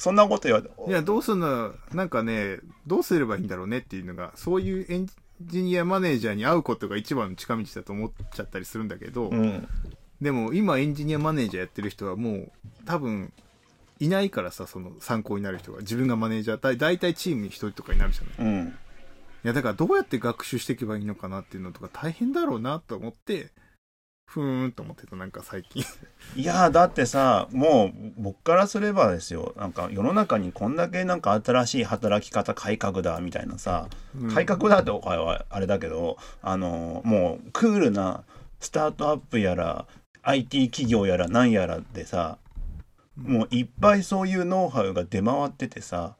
[0.02, 5.08] そんなこと言わいや、どうすんの、なんかね、どうすればいいんだろうねっていうのが、そういうエン
[5.42, 9.68] ジニアマネージャーに会うことが一番の近道だと思っちゃったりするんだけど、うん
[10.20, 12.52] でも今エンジニアマネージャーやってる人はもう
[12.86, 13.34] 多分
[14.00, 15.80] いないからさ、その参考になる人が。
[15.80, 18.54] 自分がマネージャー、だだいたいチームに一人とかになるじゃない？
[18.54, 18.74] いうん
[19.44, 23.50] や、だからどうやって学習していけばいいのかなっていうのとか大変だろうなと思って、
[24.32, 25.84] ふーんと思ってた、なんか最近。
[26.38, 29.54] いやーだってさもう僕からすればですよ。
[29.58, 34.34] なんか世の中にこんだけなんか新しい働き方改革だみたいなさうん。
[34.34, 38.24] 改革だってお前はあれだけどあのもうクールな
[38.62, 39.86] スタートアップやら
[40.24, 42.38] IT 企業やらなんやらでさ
[43.18, 46.16] もういっぱいそういうノウハウが出回っててさ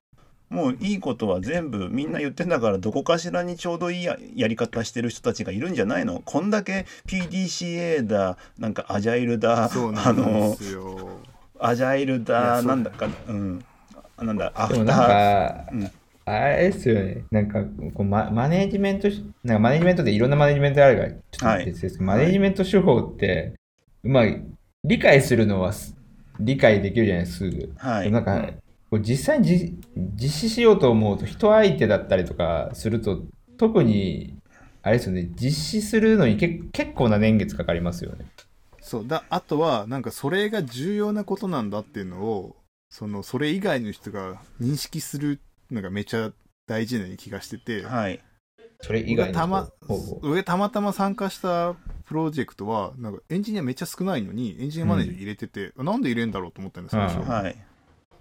[0.52, 6.22] もういいことは全部みんな言ってんだからどこかしらにちょうどいいややり方してる人たちがいるんじゃないの？
[6.24, 11.10] こんだけ PDCA だなんかアジャイルだそうなんあのですよ。
[11.60, 13.66] アジャイルだなんだかうん。
[14.20, 14.86] なんだアフター？
[14.86, 15.92] か、うん。
[16.26, 17.24] あれですよね。
[17.32, 23.54] なんかこうマ、マネージメントし、なんかマネージメントでいろんなマネージメントあるから、ちょっとはい別ですけど、マネージメント手法って、
[24.04, 24.26] まあ、
[24.84, 25.96] 理解するのはす
[26.40, 27.90] 理解できるじゃないですか。
[27.90, 28.12] はい。
[28.12, 28.50] なんか、
[28.92, 33.24] こう実際にじ実施しようと思うと、人相手だったりとかすると、
[33.58, 34.36] 特に、
[34.84, 38.26] あれですよね、実施するのにけ結構な年月かかりますよね。
[38.82, 42.56] そうだあとはなんかそれが重要なことなんだっていうのを
[42.90, 46.32] そのそれ以外の人が認識するのがめちゃ
[46.68, 48.20] 大事な気がしてて、はい。
[48.82, 49.70] それ以外のたま
[50.44, 51.76] たまたま参加した
[52.06, 57.26] プロジェクトはなんかエンジニアめっちゃ少ないのにエンジニアマネージャー入れてて、なんで入れんだろうと思ったんですよ、最初。
[57.26, 57.71] うんはい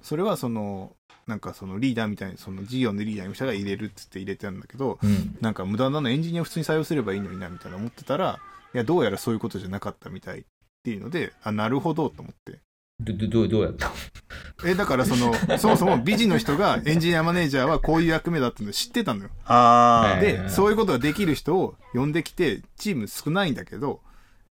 [0.02, 0.94] それはその
[1.26, 5.36] なんかそのリーダーみたいなその事業のリーダーの人が入れるっつって入れてたんだけどうん。
[5.40, 8.38] なんか無駄なのエンジニアを普通に採用すればいいのになみたいな思ってたら
[8.74, 10.42] いやどうやらそういうことじゃなかったみたいっ
[10.82, 12.60] ていうのであなるほどと思って。
[13.02, 13.90] どどどうどうやった？
[14.66, 19.30] えだからそのそもそも美人の人がエンジニアマネージャーはこういう役目だってのを知ってたのよ。
[19.46, 24.00] あはいでそういうことができる人を呼んできてチーム少ないんだけど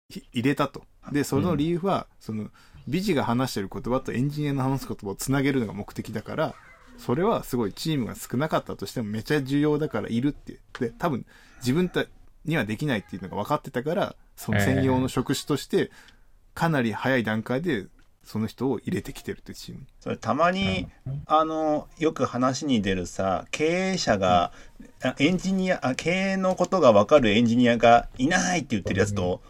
[0.10, 0.84] ひ入れたと。
[1.12, 2.50] でその理由は、その
[2.88, 6.56] 美人が話してる言葉とエンジニアの話す言葉をつなげるのが目的だから
[6.98, 10.60] それはすごいチームが少なかったとしてもめちゃ重要だからいるって。
[10.80, 11.26] で多分
[11.60, 12.06] 自分た
[12.46, 15.91] にはできないっていうのが分かってたからその専用の職種として
[16.54, 17.88] かなり早い段階で
[18.24, 19.82] その人を入れてきてるってチーム。
[19.82, 19.88] に。
[20.00, 20.88] それたまに、
[21.26, 24.52] あのよく話に出るさ経営者が、
[25.02, 29.41] あエンジニアあ経営のことが分かるエンジニアがいないって言ってるやつと、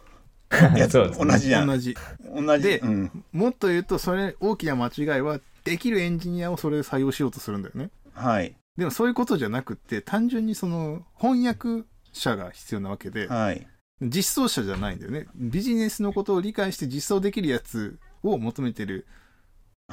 [0.78, 1.96] やつ同じじゃん同じ。
[2.36, 7.89] 同じでうん、もっと言うと、それ、大きな間違いは、できるエンジニアをそれで採用しようとするんだよね。
[8.13, 13.68] はいでもそういうことじゃなくって、単純にその、翻訳者が必要なわけで、はい
[14.02, 15.28] 実装者じゃないんだよね。
[15.36, 19.06] ビジネスのことを理解して実装できるやつを求めてる、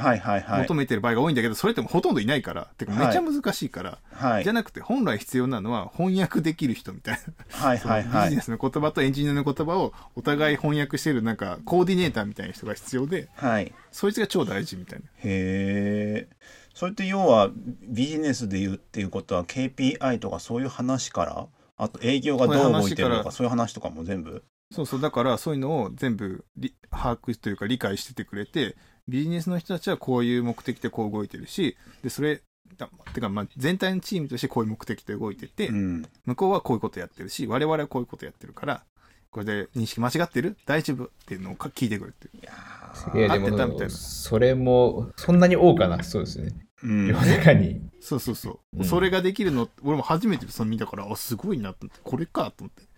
[0.00, 0.62] はいはいはい。
[0.62, 4.44] 求めてる場合が多いんだけど、それってもほとんどいないから、てかめっちゃ難しいから、はい。
[4.44, 7.58] じゃなくて本来必要なのは翻訳できる人みたいな。
[7.58, 8.24] はいはいはい。
[8.24, 13.72] ビジネスの言葉とエンジニアの言葉をお互い翻訳してるなんかコーディネーターみたいな人が必要で、はい。
[13.92, 15.04] そいつが超大事みたいな。
[15.06, 16.28] へえ。
[16.74, 17.50] それって要は
[17.88, 24.44] ビジネスで言うっていうことは KPI とかそういう話からあと営業がどう動いてるのかそういう話とかも全部？
[24.72, 28.76] そうそう、だからそういうのを全部り把握というか理解しててくれて、
[29.08, 32.42] ビジネスの人たちはこういう目的でこう動いてるし、で、それ、
[32.76, 38.84] だてかまあ全体のチームとしてこういう目的で動いてて、うん向こうはこういうことやってるし、我々はこういうことやってるから、
[39.30, 40.56] これで認識間違ってる？
[40.66, 42.36] 大丈夫っていうのをか聞いてくるっていう。
[42.42, 42.52] いや
[42.94, 46.52] すげえ、で合ってたみたいも、なそれも、そんなに多かな、そうですね。
[46.84, 47.80] うん世の中に。
[48.00, 48.78] そうそうそう。
[48.78, 52.88] うんそれができるの、俺も初めてそれ見たから、あ、すごいなと思って、これかと思って。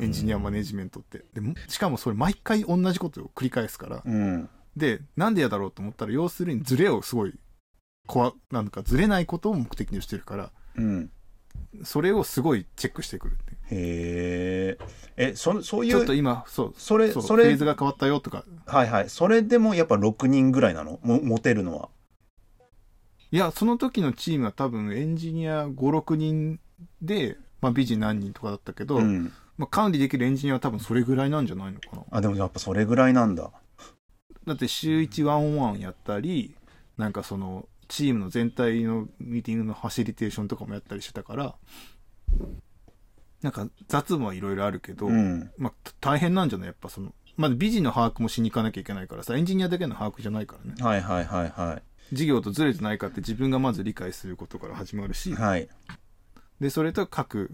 [0.00, 1.24] エンジニアマネジメントって。
[1.34, 4.02] でもしかもそれ毎回同じことを繰り返すから。
[4.04, 7.34] うんで、なんでやだろうと思ったら、要するにズレをすごい、
[8.06, 11.10] 怖、なんかずれないことを目的にしてるから、うん。
[11.84, 13.52] それをすごいチェックしてくるって。
[13.74, 14.76] へ
[15.16, 18.44] ええそそういうちょっと今、そう、それそうそれフェーズが変わったよとか。
[18.66, 19.10] はいはい。
[19.10, 20.98] それでもやっぱ6人ぐらいなの？
[21.02, 21.88] も持てるのは。
[23.30, 26.60] いや、その時のチームは多分エンジニア5、6人
[27.00, 29.32] で、まあ美人何人とかだったけど、うん。
[29.56, 32.02] まあ管理できるエンジニアは多分それぐらいなんじゃないのかな。
[32.10, 33.50] あでもやっぱそれぐらいなんだ
[34.46, 36.56] だって週1ワンオンワンやったり、
[36.96, 41.54] なんかその、チームの全体のミーティングのファシリテーションとかもやったりしてたから、
[43.42, 45.50] なんか雑務はいろいろあるけど、うん。
[45.58, 46.66] まあ大変なんじゃない？
[46.68, 50.82] やっぱその、まあ美人の把握もしに行かなきゃいけないからさ、エンジニアだけの把握じゃないからね。
[50.82, 55.68] はいはいはいは事業とずれてないかって自分がまず理解することから始まるしい、はい。
[56.60, 57.50] で、それと各、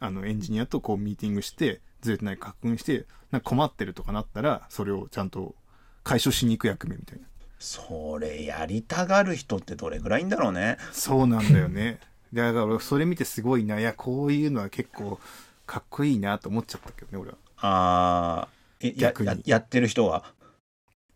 [0.00, 5.54] あの、エンジニアとこうミーティングして、ずれてないか確認して、なんか困ってるとかなったら、それをちゃんと
[6.02, 7.24] 解消しに行く役目みたいな。
[7.58, 12.00] それやりたがる人ってどれぐらいいんだろうねそうなんだよね。
[12.34, 13.78] だから俺、それ見てすごいな。
[13.78, 15.20] いや、こういうのは結構、
[15.66, 17.36] かっこいいなと思っちゃったけどね、俺は。
[17.58, 20.24] あーえやややってる人が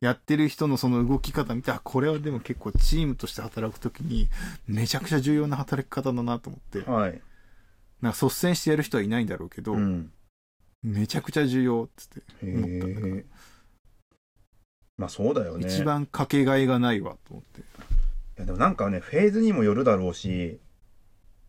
[0.01, 4.29] やってる人のその動き方見て、あ、これはでも結構チームとして働くときに、
[4.69, 7.21] めちゃくちゃ重要な働き方だなと思って、はい
[8.03, 10.13] なんか率先してやる人はいないんだろうけど、うん
[10.83, 13.25] めちゃくちゃ重要っつってへ思ったんだからえ
[14.99, 17.61] まあそうだよね一番かけがえがないわと思って。
[17.61, 17.63] い
[18.41, 20.59] やでもなんかねフェーズにもよるだろうし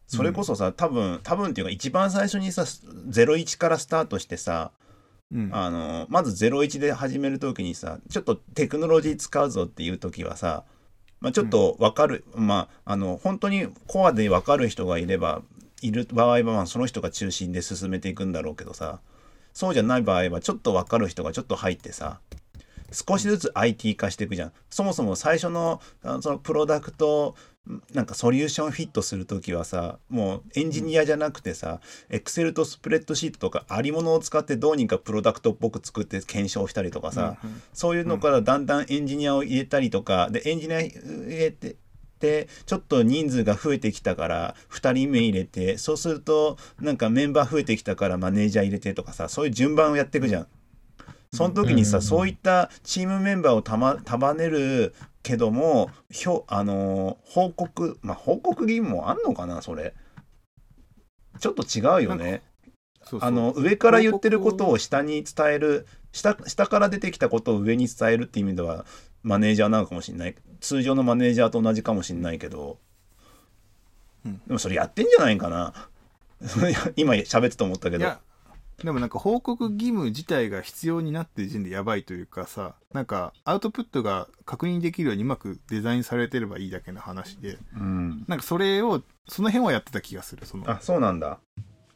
[0.07, 4.71] それこそさ、多分多分っていうか一番最初にさ01からスタートしてさ
[5.31, 5.49] うん。
[5.53, 10.63] あのまず01で始める時にさちょっとテクノロジー使うぞっていう時はさ、
[11.19, 15.41] まあ、ちょっと分かる、まああの本当にコアで分かる人がいれば
[15.81, 18.99] いる場合はまあその人が中心で進めていくんだろうけどさ
[19.53, 22.19] そうじゃない場合はちょっと分かる人がちょっと入ってさ
[22.91, 25.82] 少しずつ IT 化していくじゃんそもそも最初の
[26.21, 27.36] そのプロダクト
[27.93, 40.91] なんかソリューションフィットする時はさもうエンジニアじゃなくてさ、Excel とスプレッドシートとかありものを使ってどうにかプロダクトっぽく作って検証したりとかさ、うんうんそういうのからだんだんエンジニアを入れたりとかでエンジニア入
[41.28, 41.76] れて
[42.19, 50.47] でちょっと人数が増えてきたから2人目入れてそうするとなんかメンバー増えてきたからマネージャー入れてとかさそういう順番をやっていくじゃん。
[51.33, 59.93] その時にさ、うんそういったチームメンバーをたま束ねるけどもひょあのー報告まあ報告義務もあんのかなそれ。
[61.39, 62.41] ちょっと違うよね。
[63.21, 68.85] あの上から言ってることを下に伝える下下から出てきたことを上に伝えるっていう意味では
[69.23, 70.35] マネージャーなのかもしれない。
[70.59, 72.79] 通常のマネージャーと同じかもしれないけど、
[74.25, 74.41] うん。
[74.47, 75.73] でもそれやってんじゃないかな。
[76.95, 78.13] 今喋ってて思ったけど
[78.83, 90.45] でもなんか報告義務自体が必要になってる時点でやばいというかさ、なんかアウトプットが確認できるようにうまくデザインされてればいいだけの話で、うん、なんかそれを、その辺はやってた気がする。
[90.45, 91.39] その、あそうなんだ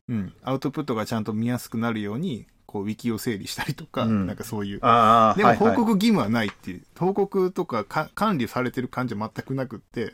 [0.10, 0.34] うん。
[0.44, 4.80] アウトプットがちゃんと見やすくなるように、こう、ウィキを整理したりとか、うんなんかそういう。
[4.82, 10.14] ああでも報はいはい告義務はないっていう、報告とかか管理されてる感じは全くなくって、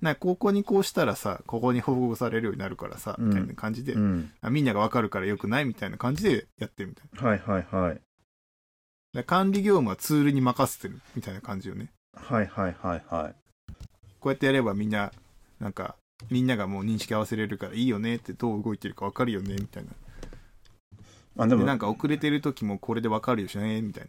[0.00, 7.28] なんかここにこうしたらさ、ここに報告されるようになるからさ、うんみたいな感じで、うん、あみんながわかるからよくないみたいな感じでやってるみたいな。
[7.28, 8.00] はいはいはい
[9.12, 11.90] で管理業務はツールに任せてるみたいな感じよね。
[12.14, 13.34] はいはいはいはい。
[14.20, 15.10] こうやってやればみんな、
[15.58, 15.96] なんか、
[16.30, 19.90] みんながもう認識合わせれるからいいよねってどう動いてるか分かるよねみたいな。
[21.34, 24.04] まあでも、でなんか遅れてる時もこれで分かるよしねみたい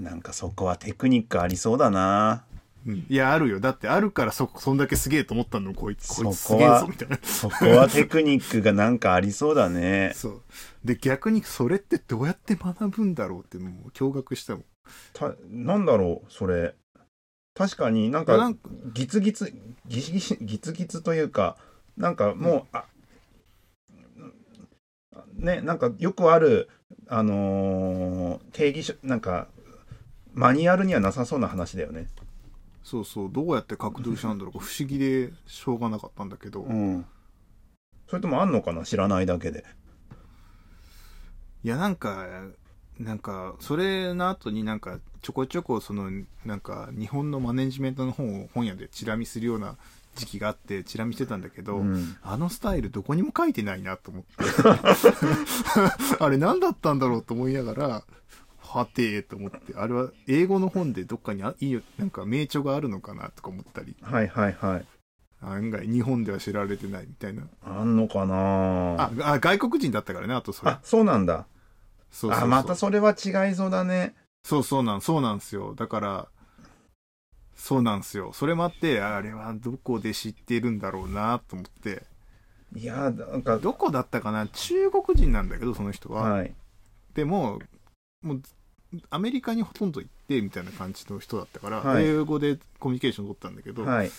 [0.00, 0.10] な。
[0.10, 2.44] なんかそこはテクニックありそうだな。
[2.86, 3.60] うん、いや、あるよ。
[3.60, 6.08] だってあるからそ、そんだけすげえと思ったの、こいつ。
[6.08, 7.18] こいつすげえぞ、みたいな。
[7.22, 10.12] そこはテクニックがなんかありそうだね。
[10.16, 10.42] そう。
[10.84, 14.64] で、逆にそれってどうやって学ぶんだろうって、もう驚愕したもん。
[15.12, 16.74] たなんだろうそれ
[17.54, 18.52] 確かになんか
[18.94, 19.52] ギツギツ
[19.86, 21.56] ギシギシギツギツというか
[21.96, 22.84] なんかもう、あ
[25.34, 26.68] ねなんかよくある
[27.08, 29.48] あのー定義書なんか
[30.32, 32.06] マニュアルにはなさそうな話だよね
[32.82, 34.64] そうそう、どうやって格闘したんだろうか。
[34.64, 36.62] 不思議でしょうがなかったんだけど。
[36.62, 37.04] うん。
[38.08, 38.84] それともあんのかな？
[38.84, 39.64] 知らないだけで。
[41.62, 42.26] いや、なんか、
[42.98, 46.10] なんか、それの後になんか、ちょこちょこ、その、
[46.44, 49.76] なんか、日本のマネジメントの本を本屋でチラ見するような
[50.16, 52.16] 時期があって、チラ見してたんだけど、うん。
[52.22, 54.28] あのスタイルどこにも書いてないなと思って。
[56.18, 58.04] あれ何だったんだろうと思いながら、
[58.72, 64.86] はてーと思って、あれは英語の本でどっかにあいいよ、なんか名著があるのかなとか思ったり、はいはいはい
[65.42, 67.44] 案外日本では知られてないみたいな。
[67.64, 69.02] あんのかな？
[69.02, 70.80] あ、あ外国人だったからね、あとそれあ。
[70.82, 71.46] そうなんだ
[72.10, 75.74] そうそうそうあまたそれは違いそうだねそうそうなん、そうなんですよ。
[75.74, 76.28] だから、
[77.56, 78.32] そうなんですよ。
[78.32, 82.02] それもあって、あれはどこで知ってるんだろうなと思って。
[82.76, 84.46] いやなんかどこだったかな？
[84.46, 86.22] 中国人なんだけど、その人は。
[86.30, 86.54] はい
[87.12, 87.58] でも、
[88.22, 88.42] もう、
[89.10, 92.04] アメリカにほとんど行って、みたいな感じの人だったから、はい。
[92.04, 94.10] 英語でコミュニケーション取ったんだけど、はい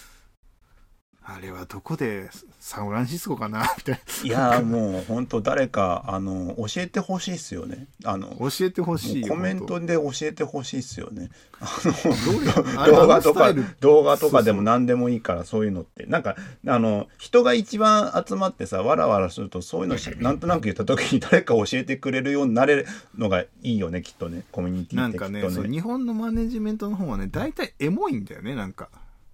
[1.35, 3.61] あれはどこで、サンフランシスコかな？
[3.77, 7.87] みたいいやーもう本当誰かあの教えてほしいっすよね。
[8.03, 8.35] あのな。
[8.49, 9.27] 教えてほしいよ。
[9.29, 11.29] コメント本で教えてほしいっすよね。
[11.59, 16.35] あの動画とか動画とかでも何でもいいからそういうのってなんか
[16.67, 25.41] あの人が一番集まってさわらわらするとそういうのしなんとなく言った時に誰か教えてくれるようになれるのがいいよねきっとねコミュニティなんってきっとね。
[25.41, 28.89] かねそう日本のマネジメントの方はね、大体エモいんだよね、なんか。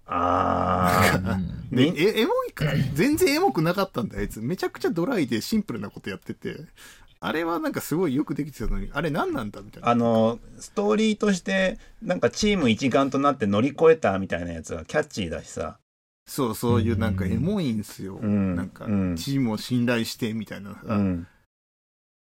[0.08, 1.68] ああうん。
[1.70, 2.64] でみえエモいか。
[2.94, 4.40] 全然エモくなかったんだよあいつ。
[4.40, 6.56] めちゃくちゃドライでシンプルなことやってて。
[7.20, 9.88] あれはなんかすごいよくできてたのにあれ何なんだみたいな。
[9.88, 15.78] あのストーリーとしてなんかチーム一丸となって乗り越えたみたいなやつがキャッチーだしさ。
[16.26, 18.54] そうそういうなんかエモいんすよ、うん。
[18.54, 19.16] なんかうん。
[19.16, 21.26] チームを信頼してみたいなさ、いうん。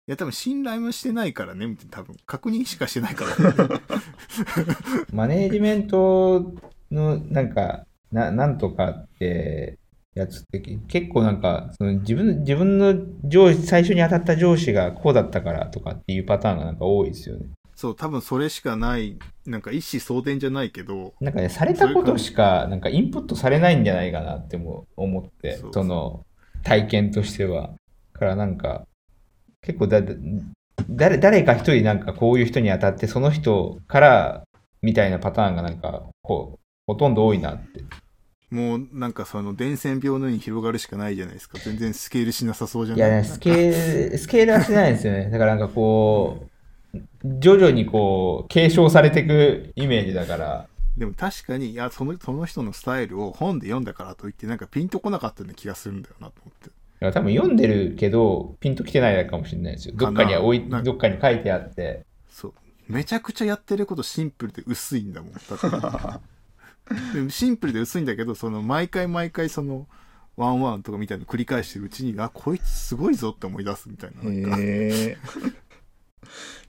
[0.08, 2.16] や多分信頼もしてないからねみたいな多分。
[2.26, 3.82] 確認しかしてないから、ね、
[5.12, 6.54] マネージメント
[6.94, 9.80] のなんか、ななんとかって
[10.16, 17.46] やつってけ結構なんか、その自分自分の上司、最初に当たった上司がこうだったからとかっていうパターンがなんか多いですよね。
[17.76, 26.26] そう多分それしかないなんか一子相伝じゃないけどなんかね、されたことしか、なんかインプットされないんじゃないかなっても思って、その
[26.64, 27.74] 体験としては。
[28.14, 28.88] からなんか、
[29.62, 30.02] 結構だ、
[30.90, 34.44] 誰誰か一人なんかこういう人に当たって、その人から
[34.82, 37.84] みたいなパターンがなんか、こう、ほとんど多いなって。
[38.50, 45.30] もうなんかその伝染病のように広がるしかないじゃないですか全然スケールしなさそうじゃないいやね、スケール、スケールはしてないんですよね。
[45.32, 46.46] だからなんかこ
[46.94, 46.98] う、
[47.40, 50.68] 徐々にこう、継承されていくイメージだから、
[50.98, 56.68] でも確かに、いや、その、その人のスタイルを本で読んだからといって、なんかピンとこなかったような気がするんだよなと思って。
[56.68, 56.76] だか
[57.08, 59.96] ら多分読んでるけど、ピンときてないかもしれないですよ。
[59.98, 62.06] どっかには置い、どっかに書いてあって。
[62.30, 62.54] そう。
[62.88, 65.32] めちゃくちゃやってることシンプルで薄いんだもん。
[65.34, 66.22] だってでも
[67.30, 69.88] シンプルで薄いんだけど、その、毎回毎回その、
[70.36, 74.24] ワンワンとかみたいなの繰り返してるうちに、あ、こいつすごいぞって思い出すみたいな。
[74.24, 74.58] なんか。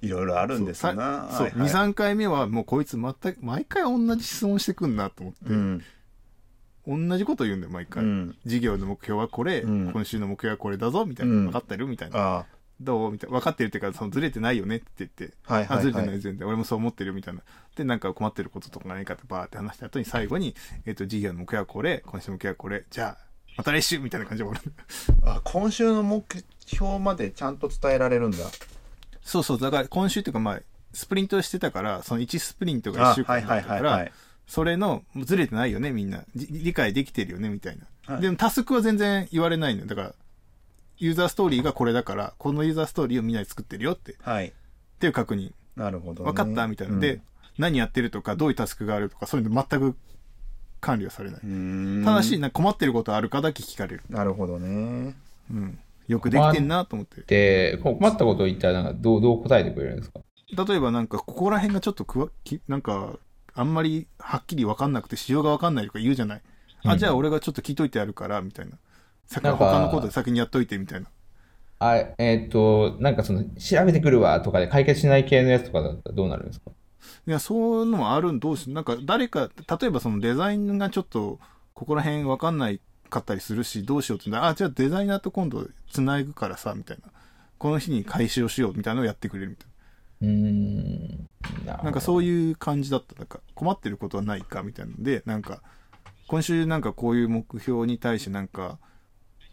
[0.03, 1.29] いろいろあるんですな。
[1.31, 5.83] さそう、はいはい2、3回目はもうこいつ全く、毎回同じ質問してくんなと思って、うん。
[6.87, 8.05] 同じこと言うんだよ、毎回。
[8.05, 8.37] うん。
[8.45, 11.33] 事業の目標はこれ、うん今週の目標はこれだぞ、みたいな。
[11.33, 12.45] うん分かってるみたいな。
[12.81, 13.39] あどうみたいな。
[13.39, 15.33] 分かってるっていうか、そのずれてないよねって言って。
[15.47, 15.55] あ。
[15.55, 16.11] はいあ、ずれてはいは。
[16.13, 16.47] ないい全然。
[16.47, 17.43] 俺もそう思ってるみたいな。
[17.77, 20.55] で、なんか困ってることとか何かってバーって話した後に最後に、
[20.87, 23.25] えっ、と、事業の目標はこれ、今週の目標はこれ、じゃあ、
[23.57, 24.73] また来週みたいな感じで終わる。
[25.25, 26.25] あ、今週の目
[26.67, 28.39] 標までちゃんと伝えられるんだ。
[29.23, 29.61] そうそう。
[29.61, 30.61] だから今週っていうかまあ、
[30.93, 34.13] スプリントしてたから、その1スプリントが1あ、週はいはい間だったからはいはい、。
[34.47, 36.25] それの、ずれてないよね、みんな。
[36.35, 37.85] じ理解できてるよね、みたいな。
[38.15, 39.87] はいでもタスクは全然言われないのよ。
[39.87, 40.15] だから、
[41.05, 44.53] ユーザーストーリーがこれだから、このユーザーストーリーをみんなで作ってるよって、っはい。
[44.99, 45.53] ていう確認。
[45.77, 46.31] なるほど、ね。
[46.31, 46.99] 分かったみたいな。
[46.99, 47.21] で、
[47.59, 49.97] 何やってるとか、どういうタスクがあるとか、そういうの全く
[50.81, 51.41] 管理はされない。
[51.43, 52.05] うーん。
[52.05, 54.03] ただし、なんか困ってることあるかだけ聞かれる。
[54.09, 55.15] なるほどね。
[55.51, 55.79] うん。
[56.09, 57.23] よくできてんなと思って。
[57.27, 60.21] で、困ったことを言ったらなんかどう、どう答えてくれるんですか？
[60.67, 63.19] 例えばなんかここら辺がちょっとくわきなんか
[63.55, 66.43] あんまりはっきり分かんなくて仕様が分かんないとか言うじゃない、
[66.85, 68.77] うんあじゃあ俺がちょっと聞いといてやるからみたいな
[69.31, 69.41] 他
[69.81, 71.07] のことで先にやっといてみたいな
[71.81, 76.71] あえっ、と、なんかその、調べてくるわとかで解決しない系のやつとかだったらどうなるんですか？
[77.27, 79.51] いやそういうのもあるんどうしなんか誰か
[79.81, 81.39] 例えばそのデザインがちょっと
[81.75, 87.11] ここら辺分かんないかったりするしどうしようって言うんだあじゃあデザイナーと今度つなぐからさみたいな
[87.59, 89.67] この日に開始をしようみたいなのをやってくれるみたい
[90.23, 91.29] うーん。
[91.67, 92.49] なななんかそういう。
[92.49, 95.61] いう感じだったなんか困ってることはないかみたいなのでなんか
[96.27, 98.79] 今週なんかこういう目標に対してなんか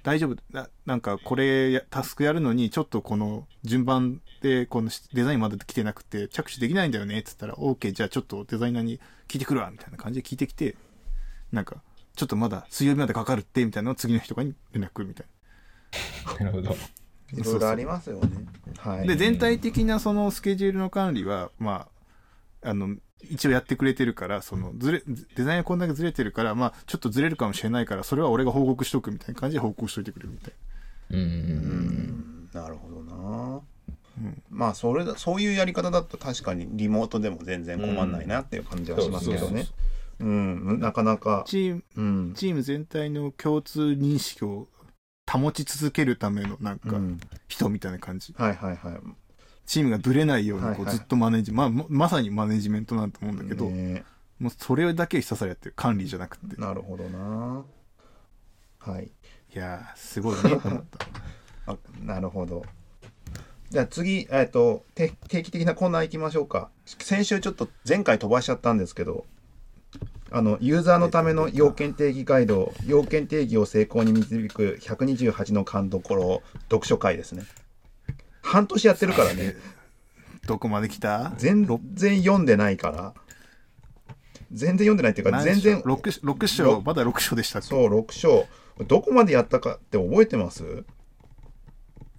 [0.04, 0.38] 大丈夫？
[0.52, 10.76] ななんかこれやタスクやるのにちょっとこの順番でこのデザインまで来てなくて着手できないんだよねって言ったら OK じゃあちょっとデザイナーに聞いてくるわみたいな感じで聞いてきて
[11.52, 11.78] なんか
[12.16, 15.26] ちょっとまだ水曜日までかかるってみたいなのを次の日とかに連絡来るみたい
[16.40, 16.70] なるほど。
[16.70, 16.76] な。
[17.34, 18.46] いろいろありますよね。
[18.78, 19.08] はい。
[19.08, 21.88] で全体的なそのスケジュールの管理はま
[22.64, 22.96] ああの
[23.30, 25.04] 一応やってくれてるからそのずれ
[25.36, 30.54] デザインがこんだけずれてるからまあちょっとずれるかもしれないからそれは俺が報告しとくみたいな感じで報告しといてくれるみたい
[31.12, 31.18] うー。
[31.18, 33.62] うんんなるほどな。
[34.18, 39.68] うんまあそれだそういうやり方だと確かにリモートでも全然困んないなっていう感じはしますけどね。
[40.20, 41.44] うん、なかなか。
[41.48, 42.34] チームうん。
[42.36, 44.68] チーム全体の共通認識を
[45.30, 49.00] 保ち続けるためのなんかうん、人みたいな感じ、はいはいはい。
[49.66, 54.04] チームがぶれないようにこはいはいうずっとマネージ、まあままさにマネジメントなんと思うんだけど、ね
[54.40, 57.64] もうそれだけひたすらやってる管理じゃなくてなるほどな。
[58.80, 59.12] はい。
[59.54, 60.84] いやーすごいねと 思っ
[61.66, 62.66] たあなるほど。
[63.70, 66.72] じゃあ次、えっと、て定期的なコーナー行きましょうか。
[66.86, 69.26] 先週ちょっと前回飛ばしちゃったんですけど、
[70.32, 77.44] あの、ユーザーのための要件定義ガイド、要件定義を成功に導く128の勘どころ読書会ですね。
[78.42, 79.56] 半年やってるからね。
[80.48, 81.34] どこまで来た？
[81.38, 83.14] 全然読んでないから。
[84.52, 86.64] 全然読んでないっていうか、何全然、6, 六章？
[86.66, 87.68] ろまだ6章でしたっけ？
[87.70, 88.48] そう、6章。
[88.88, 90.84] どこまでやったかって覚えてます？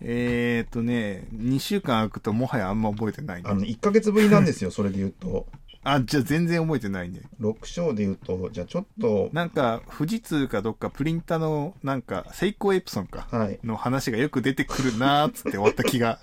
[0.01, 5.47] えーっとね2週間空くともはやあんま覚えてないねあの、1ヶ月ぶりなんですよ、それで言うと。
[5.85, 7.23] あじゃあ全然覚えてないね。
[7.41, 16.21] 6章で言うと、じゃあちょっと、なんか富士通かどっかプリンターのなんかセイコーエプソンかはい、の話がよく出てくるなーっつって終わった気が。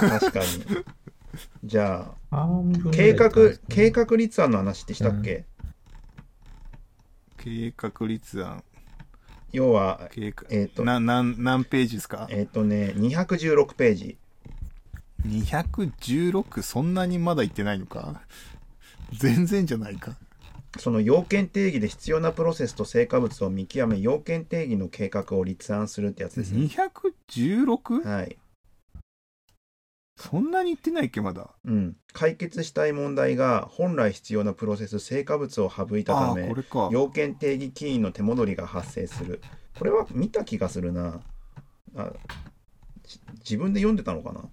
[0.00, 0.44] 確かに。
[1.62, 2.48] じゃあ、
[2.92, 3.30] 計画
[3.68, 5.44] 計画立案の話ってしたっけ、
[7.38, 8.64] 計画立案。
[9.52, 12.26] 要は、計画えっ、と、な何何ページですか？
[12.30, 14.18] えっ、とね、216ページ。
[15.26, 18.22] 216そんなにまだ行ってないのか？
[19.12, 20.16] 全然じゃないか
[20.78, 26.66] その要件定義で必要なプロセスと成果物を見極め、要件定義の計画を立案するってやつですね。
[26.66, 28.08] 216?
[28.08, 28.38] はい。
[30.16, 31.50] そんなに行ってないっけまだ？
[31.64, 31.96] うん。
[32.12, 39.40] 解決したい問題が本来必要なプロセス、成果物を省いたためーこれか要件定義起因の手戻りが発生する。
[39.76, 41.20] これは見た気がするな。
[41.96, 42.12] あ
[43.02, 44.44] じ自分で読んでたのかな？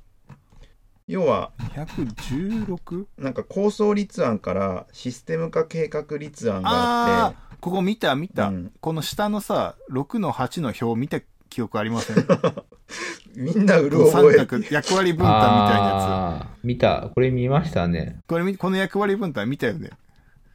[1.08, 3.06] 要は、216?
[3.18, 12.18] なんか構想立案からシステム化計画立案がああって、あここ見た見た、うんこの下のさ6の8の表見た記憶ありません？
[13.36, 14.46] みんなうる覚え。
[14.46, 17.10] 角役割分担みたいなやあー見た。
[17.14, 18.20] これ見ましたね。
[18.26, 19.92] つこれ見この役割分担見たよね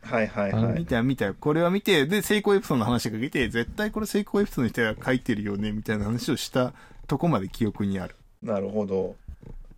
[0.02, 0.78] はいはいはい。
[0.80, 6.72] 見た見たこれは見てで成功エピソードの話が出て絶対これ成功エピソードの人が書いてるよねみたいな話をした
[7.06, 9.14] とこまで記憶にあるなるほど。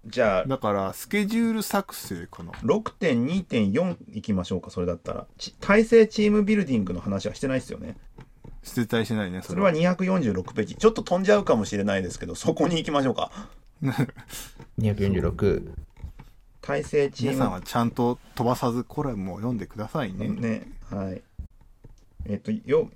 [0.07, 5.27] じゃあ、だからスケジュール作成かな6.2.4いきましょうか、それだったら。
[5.39, 7.97] ち体制チームビルディングの話はしてないですよね。
[8.63, 10.77] 絶対してないねそれは246ページ。
[10.77, 13.31] ちょっと飛んじゃうかもしれないですけど、そこに行きましょうか。
[14.79, 15.73] 246。
[16.61, 21.23] 体制チーム皆さんはちゃんと飛ばさずコラムを読んでくださいね、ね、はい。
[22.27, 22.89] えっ、と、よ、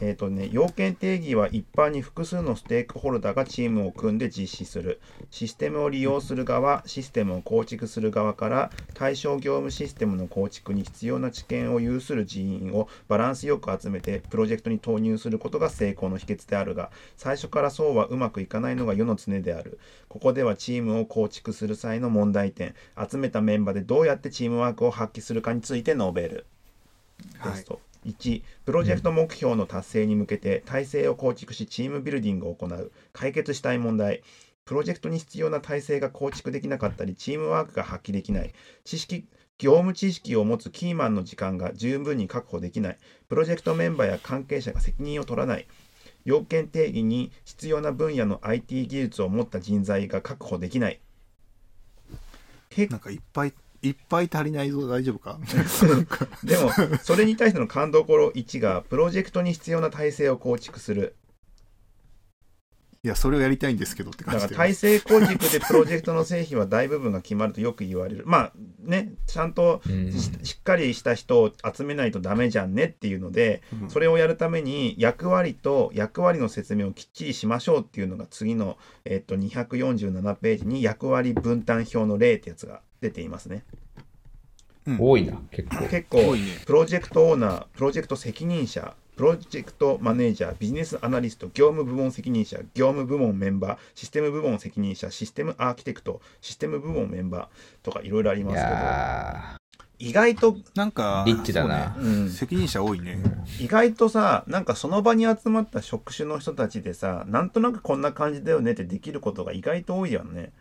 [0.00, 5.00] えっ、とね、要件定義は一般に複数のステークホルダーがチームを組んで実施する。
[5.30, 19.78] システムを利用する側、システムを構築する側から、対象業務システムの構築に必要な知見を有する人員をバランスよく集めて、プロジェクトに投入することが成功の秘訣であるが、最初からそうはうまくいかないのが世の常である。
[20.08, 22.74] ここではチームを構築する際の問題点、
[23.10, 26.46] 集めたメンバーでどうやってチームワークを発揮するかについて述べる。
[27.44, 27.80] ですと。
[28.04, 32.92] 1、プロジェクト目標の達成に向けて体制を構築しチームビルディングを行う。
[33.12, 34.22] 解決したい問題。
[34.64, 38.52] プロジェクトに必要な体制が構築できなかったり、チームワークが発揮できない。
[38.84, 39.26] 知識、
[39.58, 42.98] 業務知識を持つキーマンの時間が十分に確保できない。
[43.28, 45.66] プロジェクトメンバーや関係者が責任を取らない。
[46.24, 51.00] 要件定義に必要な分野の IT 技術を持った人材が確保できない。
[52.88, 53.52] なんかいっぱい
[53.82, 55.38] いっぱい足りないぞ大丈夫か？
[56.44, 56.70] でも
[57.02, 61.16] それに対しての勘どころ1がプロジェクトに必要な体制を構築する。
[63.04, 64.50] いやそれをやりたいんですけどって感じで。
[64.52, 68.22] だから体制構築でプロジェクトの成否は大部分が決まるとよく言われる。
[68.28, 70.12] まあねちゃんとうん。
[70.12, 73.90] ししっかりした人を集めないとダメじゃんねっていうのでうん。
[73.90, 83.64] それをやるために役割と役割の説明をきっちりしましょうっていうのが次の、えっと、247ページに役割分担表の例ってやつが出ていますね。
[84.98, 85.88] 多いな、結構。
[85.88, 86.46] 結構多いね。
[86.64, 99.56] プロジェクトオーナー、プロジェクト責任者、プロジェクトマネージャー、ビジネスアナリスト、業務部門責任者、業務部門メンバー、システム部門責任者、システムアーキテクト、システム部門メンバーとかいろいろありいますけど、や
[99.98, 101.94] 意外と、なんかリッチだな。
[101.94, 102.10] そうね。
[102.10, 102.28] うん。
[102.30, 103.18] 責任者多いね。
[103.60, 110.52] 意外とさ、なんかその場に集まった職種の人たちでさ、なんとなくこんな感じだよねってできることが意外と多いよね。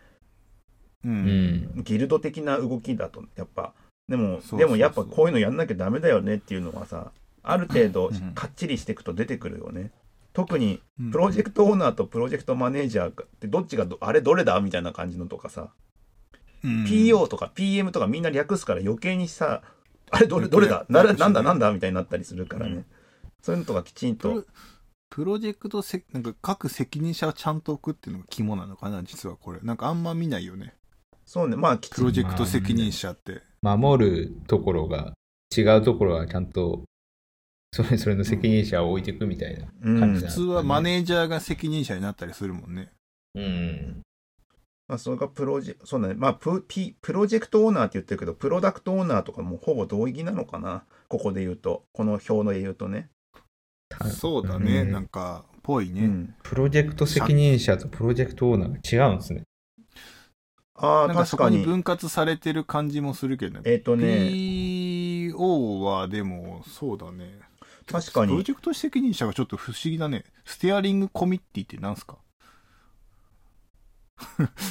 [1.05, 1.77] うん。
[1.79, 1.83] ん。
[1.83, 3.73] ギルド的な動きだと、やっぱ。
[4.07, 4.59] でも、そうそうそう。
[4.59, 7.11] でもやっぱこういうのやんなきゃダメだよねっていうのはさ、
[7.43, 8.33] ある程度うん。
[8.33, 9.91] かっちりしていくと出てくるよね。
[10.33, 11.11] 特にうん。
[11.11, 15.71] プロジェクトオーナーとプロジェクトマネージャーってどっちがどあれどれだみたいな感じのとかさ、
[16.63, 16.83] うん。
[16.85, 19.61] PO とか PM とかみんな略すから余計にさ
[20.09, 20.85] あれどれどれだ？
[20.87, 22.85] ななんだなんだみたいになったりするからね、うん。
[23.41, 24.29] そういうのとかきちんと。
[24.29, 24.45] プロ
[25.09, 29.59] プロジェクトせなんか各責任者をちゃんと置くっていうのが肝なのかな実はこれ。
[29.61, 30.73] なんかあんま見ないよね
[31.31, 31.55] そうね。
[31.55, 35.13] まあプロジェクト責任者って、守るところが、
[35.55, 36.83] 違うところはちゃんと、
[37.71, 39.99] それそれの責任者を置いていくみたいなうん。
[40.01, 42.91] 感じだ普通はマネージャーが責任者になったりするもんね。
[43.35, 44.01] うん。
[44.89, 46.15] まあ、それがプロジェそうだね。
[46.15, 50.83] まあプピプロジェクトオーナーって言ってるけどプロダクトオーナーとかもほぼ同義なのかな。
[51.07, 51.85] ここで言うと。
[51.93, 53.07] この表の言うとね。
[53.87, 54.91] たそうだね、うん。
[54.91, 56.35] なんかぽいね、うん。
[56.43, 59.43] プロジェクト責任者とプロジェクトオーナーが違うんですね。
[60.75, 61.59] ああ確かに。
[61.63, 63.61] 分割されてる感じもするけどね。
[63.65, 64.05] えっ、とね。
[64.07, 67.39] PO はでもそうだね。
[67.85, 68.31] 確かに。
[68.31, 70.23] プロジェクト責任者がちょっと不思議だね。
[70.45, 72.17] ステアリングコミッティって何すか？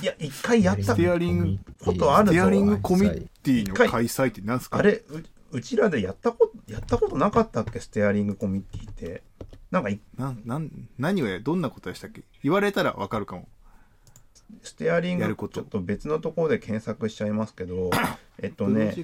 [0.02, 0.94] いや一回やった。
[0.94, 2.32] ステアリングことあるぞ。
[2.32, 4.78] ステアリングコミッティの開催って何すか？
[4.78, 7.80] あれううちらでやったことやったことなかったっけ？
[7.80, 9.22] ステアリングコミッティって。
[9.70, 12.22] なんかいなんなん何をやどんなことでしたっけ？
[12.42, 13.46] 言われたらわかるかも
[14.62, 17.90] ステアリングちょっと別のところで検索しちゃいますけど
[18.38, 18.94] えっとね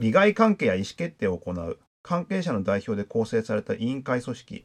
[0.00, 4.64] 利害関係や意思決定を行う関係者の代表で構成された委員会組織。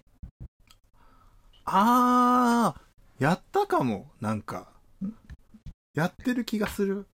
[1.65, 2.82] ああ
[3.20, 4.67] やったかもなんか。
[5.93, 7.07] やってる気がする。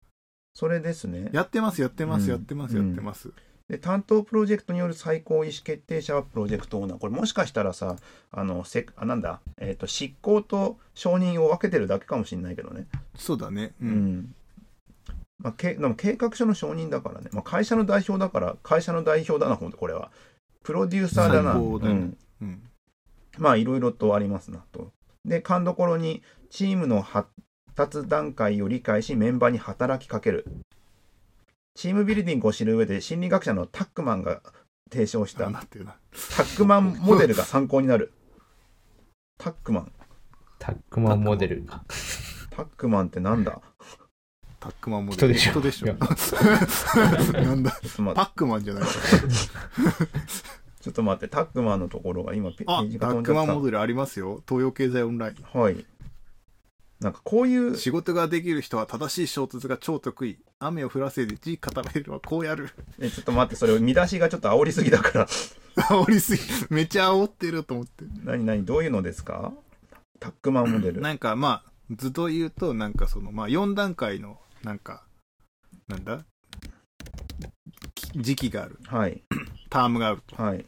[0.54, 1.30] それですね。
[1.32, 3.34] やってますやってます、うんやってますやってます、
[3.70, 6.98] で担当プロジェクトによる最高意思決定者はプロジェクトオーナー。
[7.00, 7.96] これもしかしたらさ
[8.32, 12.88] あのせあなんだ、えっと執行と承認を分けてるだけかもしれないけどね。
[13.16, 13.74] そうだね。
[13.82, 13.92] う、うん。
[14.18, 14.36] ん、
[15.40, 20.12] まあ、けでも計画書の承認だからね、まあ、会社の代表だから会社の代表だなほんとこれは。
[20.64, 22.00] プロデューサーだな、最高だよね。
[22.00, 22.64] うん、うん。
[23.38, 24.92] まあいろいろとありますなと。
[25.26, 27.30] で勘どころにチームの発
[27.76, 30.46] 達段階を理解しメンバーに働きかける
[31.76, 34.42] チームビルディングを知る上で心理学者のタックマンが
[34.92, 35.52] 提唱した。
[35.52, 38.14] タックマンモデルが 参考になる。
[39.38, 39.92] タックマン。
[40.58, 41.66] タックマンモデル。
[42.50, 43.62] タックマンってなんだ？
[44.62, 45.52] タックマンも人でしょ？
[45.52, 45.88] 人でしょ？
[47.34, 47.72] なんだ？
[47.72, 48.16] ちょっと待って。
[48.16, 48.84] パックマンじゃない。
[50.82, 51.28] ちょっと待って。
[51.28, 53.48] タックマンのところが今ページがタック飛んじゃった。
[53.48, 54.42] マンモデルありますよ。
[54.48, 55.60] 東洋経済オンライン。
[55.60, 55.86] はい
[57.02, 60.40] なんかこういう仕事ができる人は正しい衝突が超得意。
[60.60, 62.70] 雨を降らせて地固めるはこうやる。
[63.00, 65.28] えちょっと待ってそれ見出しがちょっと煽りすぎだから。
[65.28, 68.06] 煽りすぎめっちゃ煽ってると思って。
[68.24, 69.52] 何何どういうのですか？
[70.20, 71.02] タックマンモデル。
[71.02, 75.04] なんかまあ図と言うとなんかそのまあ4段階のなんか
[75.90, 76.24] なんだ？
[77.94, 78.80] き時期がある。
[78.86, 79.22] はい。
[79.70, 80.42] タームがあると。
[80.42, 80.66] はい。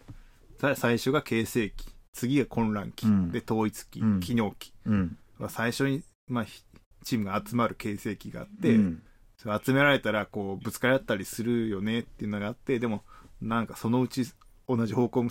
[0.59, 1.87] さ最初が形成期。
[2.13, 3.31] 次が混乱期、うん。
[3.31, 4.19] で統一期、うん。
[4.19, 4.73] 機能期。
[4.85, 5.17] うん。
[5.49, 6.63] 最初に、まあ、ひ
[7.03, 9.03] チームが集まる形成期があって、うん。
[9.37, 13.03] それ集められたらこうぶつかり合ったりするよねっていうのがあってでも
[13.39, 14.23] なんかそのうち
[14.67, 15.27] 同じ方向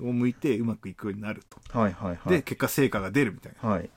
[0.00, 2.28] を向いてうまくいくようになると、はいはいはい。
[2.28, 3.68] で結果成果が出るみたいな。
[3.68, 3.90] はい。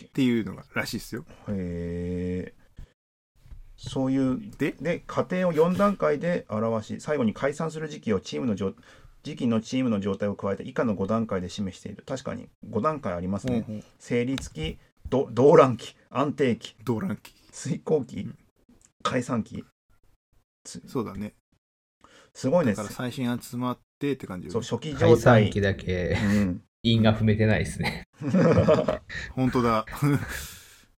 [0.00, 1.24] っていうのがらしいですよ。
[1.48, 2.54] へえ
[3.76, 4.76] そういうで？
[4.80, 8.74] で過程を4段階で表し最後に解散する時期をチームの状
[9.24, 12.04] 時期のチームの状態を加えて以下の5段階で示している。
[12.06, 17.34] 確かに5段階ありますね、成立期ど動乱期安定期動乱期。
[17.50, 18.38] 遂行期うん。
[19.02, 19.64] 解散期。
[20.86, 21.32] そうだね。
[22.34, 22.74] すごいね。
[22.74, 25.44] だから最初に集まってって感じそう初期解状態。
[25.44, 26.62] 散期だけ、うん。
[26.82, 28.06] 因が踏めてないですね。
[29.32, 29.86] 本当だ。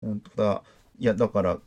[0.02, 0.64] 本当だ。
[0.98, 1.60] いやだから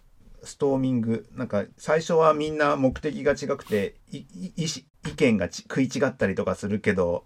[0.43, 1.27] ストーミング。
[1.35, 4.67] なんか最初はみんな目的が違くていい
[5.07, 7.25] 意見が食い違ったりとかするけど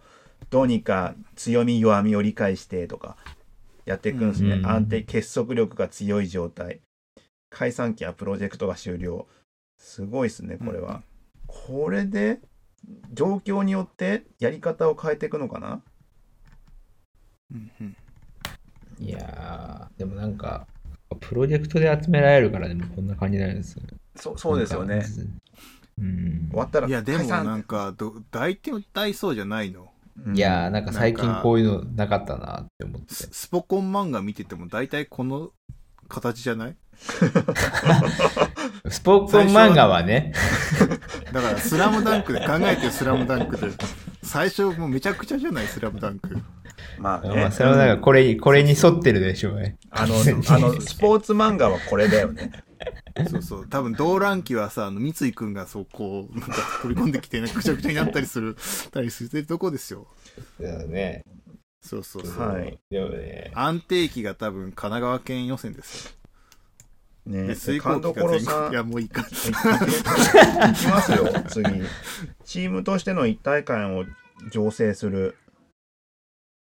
[0.51, 3.17] どうにか強み弱みを理解してとか
[3.85, 6.81] やっていくんですね、うん安定結束力が強い状態。
[7.51, 9.27] 解散期やプロジェクトが終了。
[9.77, 11.03] すごいですねこれは、
[11.47, 12.41] これで
[13.13, 15.83] 状況によってやり方を変えていくのかな？
[17.53, 17.97] うんうん。
[18.99, 20.67] いやー、でもなんか、
[21.17, 23.89] プロジェクトで集められるからでもこんな感じになるんですよね。
[24.17, 25.05] そうそうですよね。
[25.99, 26.49] うん。
[26.51, 26.59] 終。
[26.59, 29.89] わったらいやでもなんかど大体大そうじゃないの。
[30.25, 30.37] うん。
[30.37, 33.15] いやー、なんか最近こういうのなかったなって思って。
[33.15, 35.51] ススポコン漫画見てても大体この
[36.09, 36.77] 形じゃない？
[38.89, 40.33] スポーツ漫画はね、
[41.33, 43.69] だから「スラムダンクで考えてよ「スラムダンクで
[44.23, 46.37] 最初もうめちゃくちゃじゃない「スラムダンク
[47.03, 49.77] まあね、まあ、それはなんかこれ、これに沿ってるでしょうね。
[49.91, 50.15] あの、
[50.49, 52.53] あの、スポーツ漫画はこれだよね。
[53.31, 58.57] そうそう多分動乱期はさあの三井君がそうこうなんか取り込んできてなんかぐちゃぐちゃになったりする
[58.91, 60.09] たりするとこですよ
[60.59, 61.25] だよね。
[61.81, 62.79] そうそうそう、はい。
[62.91, 71.83] でもね、安定期が多分神奈川県予選ですよねで水勘耕期が全いやもういいかいいきますよ、次。
[72.45, 74.05] チームとしての一体感を
[74.51, 75.37] 醸成する。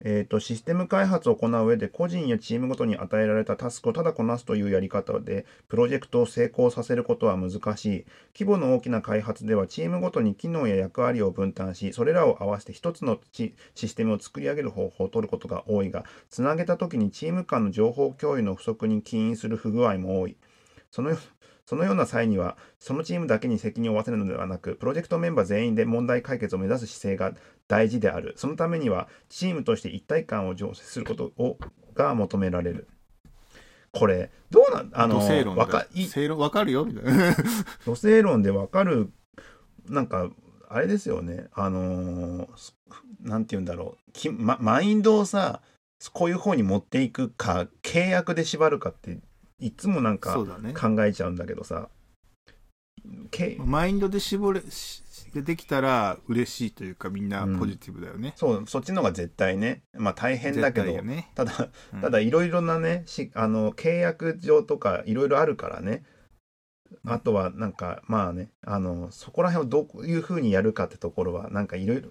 [0.04, 8.06] えっ、と、システム開発を行う上で、個人やチームごとに与えられたタスクをただこなすというやり方で、プロジェクトを成功させることは難しい。
[8.38, 20.36] 規模の大きな開発では、チームごとに機能や役割を分担し、それらを合わせて一つのシステムを作り上げる方法を取ることが多いが、つなげたときにチーム間の情報共有の不足に起因する不具合も多い。
[20.92, 21.18] その
[21.66, 27.34] そのような際には、そのチームだけに責任を負わせるのではなく、プロジェクトメンバー全員で問題解決を目指す姿勢が
[27.68, 28.34] 大事である。
[28.38, 31.58] そのためには、チームとして一体感を醸成することを
[31.94, 32.88] が求められる。
[33.92, 37.36] これ、どうなんあの、土星論わか正論わかるよみたいな
[37.86, 39.12] 土星論でわかる、
[39.88, 40.30] なんか、
[40.68, 41.48] あれですよね。
[41.54, 42.74] あのー
[43.22, 44.12] なんて言うんだろう。
[44.12, 45.62] きま、マインドをさ、
[46.14, 49.20] こういう方に持っていくか、契約で縛るかって、
[49.60, 50.36] いつもなんか
[50.80, 51.90] 考えちゃうんだけどさ。
[53.32, 54.62] けマインドで絞れ
[55.42, 59.84] しできたら嬉しいというかみんなポジティブだよね、そう、そっちの方が絶対ね。
[59.94, 66.04] まあ大変だけど、絶対よねただ、うんただいろいろなね、しあの、契約上とかいろいろあるからね。
[67.06, 72.10] あとはなんか、まあね、あの、そこら辺をどういうふうにやるかってところは、なんかいろいろ、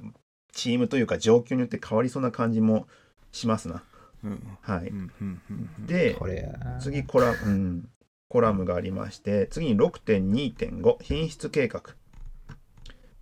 [0.53, 2.87] チームというか状況によって変わりそうな感じも
[3.33, 3.83] しますな。
[4.25, 4.89] うんはい。
[4.89, 6.79] うんうんうんうんで、これや。
[6.81, 7.89] 次コラ,、うん、
[8.29, 11.83] コラムがありまして次に6.2.5品質計画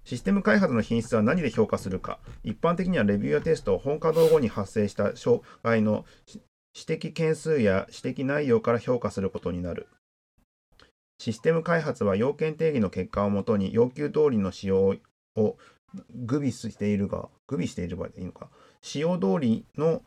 [0.05, 2.18] システム開発の品質は何で評価するか。
[2.42, 6.05] 一般的にはレビューやテストを本稼働後に発生した障害の
[6.74, 9.88] 指摘件数や指摘内容から評価することになる。
[11.18, 14.96] システム開発は要件定義の結果をもとに要求通りの使用
[15.36, 15.57] を
[16.14, 18.48] 具備しているが具備している場合でいいのか。
[18.80, 20.03] 使用通りの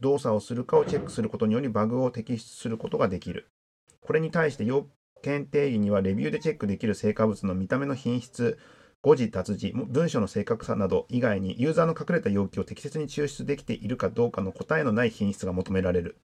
[0.00, 3.48] 動作をするかをチェックすることによりバグを摘出することができる。
[4.00, 4.86] これに対して要
[5.22, 8.58] 件定義にはレビューでチェックできる成果物の見た目の品質、
[9.06, 16.16] 誤字脱字、文章の正確さなど以外にユーザーの隠れた要求を適切に抽出できているかどうかの答えのない品質が求められる。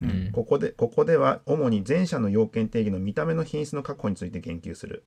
[0.00, 5.04] うんここでここでは主に前者の要件定義の見た目の品質の確保について言及する。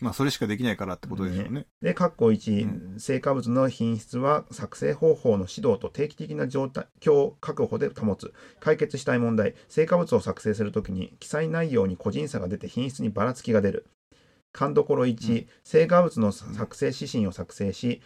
[0.00, 8.32] まあそれしかできないからってことでしょうねで、括弧1、う成果物の品質は作成方法の指導と定期的な状態況確保で保つ。
[8.60, 13.88] 解決したい問題、成果物を作成するときに記載内容に個人差が出て品質にばらつきが出る。
[14.52, 18.02] 勘どころ1、成果物の作成指針を作成し、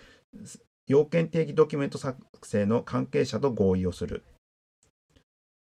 [0.86, 4.22] 要件定義ドキュメント作成の関係者と合意をする。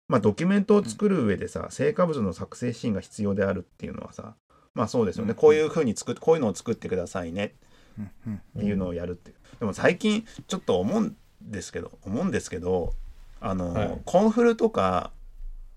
[0.08, 4.36] まあ、ドキュメントを作る上でさ、成果物の作成指針が必要であるっていうのはさ、
[4.74, 5.30] まあそうですよね。
[5.30, 5.36] うん。
[5.36, 7.54] こういうふうに作っ、こういうのを作ってくださいね
[8.00, 9.36] っていうのをやるっていう。
[9.60, 12.94] でも最近ちょっと思うんですけど、思うんですけど、
[13.40, 14.02] あの、はい。
[14.04, 15.12] コンフルとか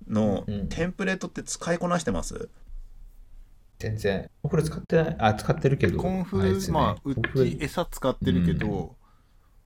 [0.07, 0.69] のうん。
[0.69, 2.49] テンプレートって使いこなしてます、
[3.77, 4.29] 全然。
[4.41, 5.97] これ使ってない、あ、使ってるけど。
[5.97, 9.05] コンフル、あねまあうち餌使ってるけど、う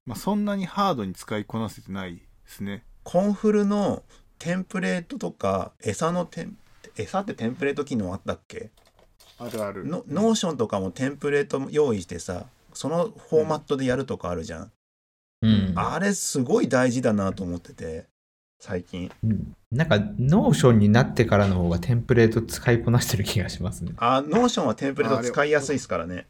[0.06, 4.04] まあそんなにハードに使いこなせてないですねコンフルの
[4.40, 6.58] テンプレートとか、 esa のテン、
[6.98, 8.72] esa ってテンプレート機能あったっけ？
[9.38, 14.72] あるあるのノーションとかもテンプレート用意してさ、そのフォーマットでやるとかあるじゃん。
[15.42, 15.74] うん。
[15.76, 18.08] あれすごい大事だなと思ってて、
[18.60, 19.10] 最近。
[19.24, 19.56] うん。
[19.72, 23.94] なんか、ノーションになってからの方がテンプレート使いこなしてる気がしますね。
[23.98, 26.28] あ、ノーションはテンプレート使いやすいですからね。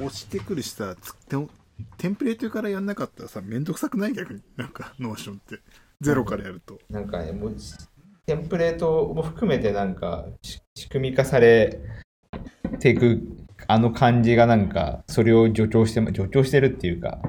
[0.00, 0.96] 落ちてくるしさ
[1.98, 5.58] テンプレートからやんなかったらさめんどくさくない逆になんかノーションって。
[6.00, 7.56] ゼロからやると、なんかね、もう、
[8.26, 10.26] テンプレートも含めてなんか
[10.74, 11.78] 仕組み化され
[12.80, 13.22] ていく
[13.68, 17.20] あの感じがなんかそれを助長して助長してるっていうか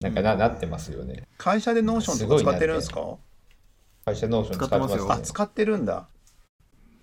[0.00, 1.24] なんかな,、なってますよね。
[1.38, 3.16] 会社でノーションとか使ってるんですか？
[4.04, 5.12] 会社ノーション使ってますよ。
[5.12, 6.08] あ使ってるんだ。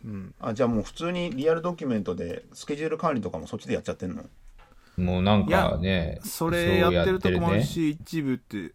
[0.03, 0.33] うん。
[0.39, 4.23] あじゃあもう普通にリアルドキュメントでスケジュール管理とかもそっちでやっちゃってんの？
[4.97, 8.73] もうなんかねそれやってるとこもあるし、一部って、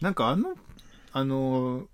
[0.00, 0.54] なんかあの、
[1.12, 1.86] あの、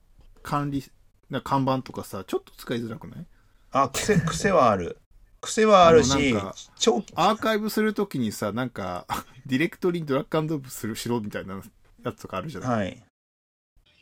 [0.42, 0.82] 管理、
[1.30, 3.26] な看板とかさ、ちょっと使いづらくない？
[3.70, 4.98] あ癖癖はある。
[5.40, 9.06] 癖はあるしあのなんか超アーカイブするときにさ、なんか、
[9.46, 11.60] ディレクトリにドラッグアンドロップするしろみたいな
[12.04, 13.02] やつとかあるじゃない、はい。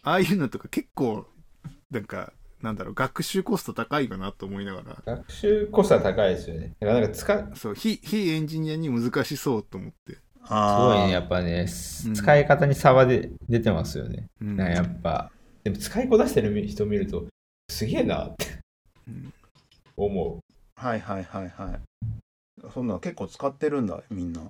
[0.03, 1.27] ああいうのとか結構、
[1.91, 2.33] なんか、
[2.63, 6.73] なんだろう、学習コスト高いかなと思いながら、学習コストは高いですよね。
[6.81, 10.15] だからなんか使うそう、非、非エンジニアに難しそうと思って。
[10.15, 10.19] す
[10.53, 11.67] あごいね、ーやっぱね、
[12.07, 12.15] うん。
[12.15, 14.27] 使い方に差はで出てますよね。
[14.41, 14.57] うん。
[14.57, 15.31] やっぱ、
[15.65, 17.27] でも使いこなしてる人見ると、
[17.71, 18.47] すげえなって
[19.09, 19.33] うん。
[19.97, 20.41] 思う。
[20.81, 21.81] はいはいはいはい。
[22.73, 24.43] そんなの結構使ってるんだみんな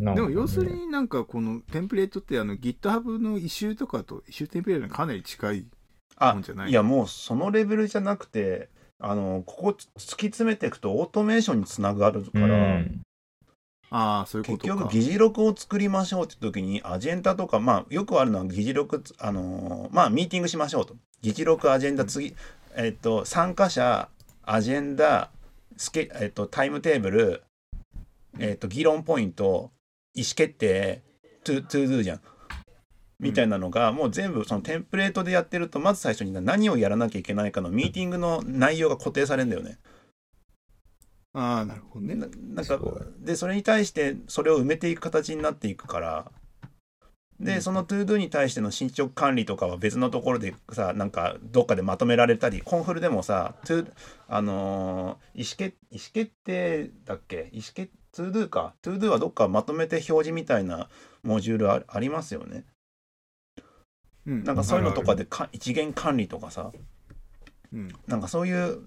[0.00, 5.66] でも要するになんかこのテンプレートってあの GitHub のイシューとかとイシューテンプレートにかなり近い
[6.16, 6.70] あもんじゃない？
[6.70, 13.02] いやもうそのレベルじゃなくてあのここ突き詰めていくとオートメーションにつながるから、うん、
[13.90, 14.79] ああそういうことか。
[14.79, 20.96] 結局議事録を作りましょうって時にアジェンダとかまあよくあるのは議事録つあのーまあミーティングしましょうと。
[21.22, 22.34] 議事録アジェンダ次、
[22.76, 24.08] えっと参加者
[24.42, 25.30] アジェンダ
[25.76, 27.42] スケ、えっとタイムテーブル
[28.38, 29.70] えっと議論ポイント
[30.14, 31.02] 意思決定
[31.44, 32.20] トゥ、ToDo じゃん。
[33.18, 39.78] みたいなのがもう全部そのテンプレートでやってるとまず最初に何をやらなきゃいけないかのミーティングの内容が固定されるんだよね。
[41.32, 42.14] ああなるほどね。
[42.14, 42.80] ななんか
[43.18, 46.32] でそれに対してそれを埋めていく形になっていくから。
[47.38, 47.44] うん。
[47.44, 53.86] でその ToDo に対しての進捗管理とかは別のところでさなんかどっかでまとめられたりコンフルでもさ To
[54.28, 57.50] あのー意思決意思決定だっけ？
[57.52, 60.88] 意思決 ToDo か ToDo はどっかまとめて表示みたいな
[61.22, 62.64] モジュールあありますよね。
[64.26, 64.44] うん。
[64.44, 66.72] なんかそういうのとかでか一元管理とかさ。
[67.72, 67.88] うん。
[68.06, 68.78] なんかそういう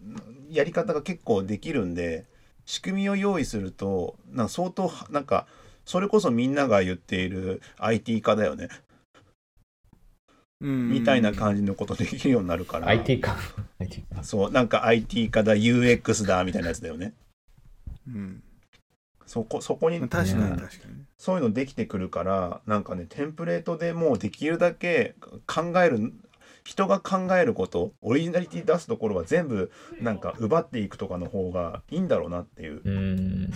[0.50, 2.26] やり方が結構できるんで
[2.66, 5.48] 仕組みを用意するとなんか相当なんか
[5.86, 8.70] それこそみんなが言っている IT 化だよね。
[10.62, 10.90] うん。
[10.90, 13.36] みたいな感じのことできるようになるから、IT か。
[13.80, 17.14] IT かそうなんか IT 化だ UX だみたいなやつだよね。
[18.08, 18.44] うん
[19.26, 20.58] そこそこにまあ確かにうん。
[20.58, 21.06] 確かに。
[21.18, 25.16] そういうのできてくるからなんかねテンプレートでもうできるだけ
[25.48, 26.14] 考える
[26.64, 29.72] 人が考えることオリジナリティ出すところは全部
[30.02, 32.82] なんか奪っていくとかの方がいいんだろうなっていう。
[32.84, 33.54] うん。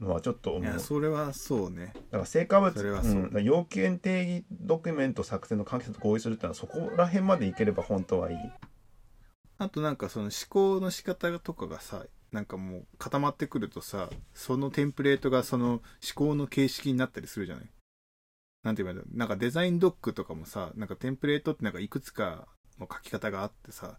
[0.00, 1.92] のはちょっと思いうやそれはそうね。
[2.10, 3.14] だから成果物それはそう。
[3.14, 3.22] ん。
[3.24, 8.36] だから要件定義ドキュメント作成の関係者と合意するっていうのはそこら辺までいければ本当はいい。
[9.58, 15.82] あとなんかその思考の仕方とかがさなんかもう固まってくるとさそのテンプレートがその思
[16.14, 17.64] 考の形式になったりするじゃない？
[18.64, 19.18] なんて言えばいいんだろう？
[19.18, 22.46] なんかデザインドックとかもさなんかテンプレートってなんかいくつか
[22.78, 23.98] の書き方があってさ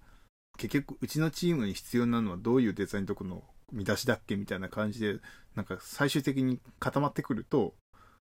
[0.58, 5.16] 結局うちのチームに必要なのはどういうデザインドックの見出しだっけみたいな感じで
[5.56, 7.74] なんか最終的に固まってくると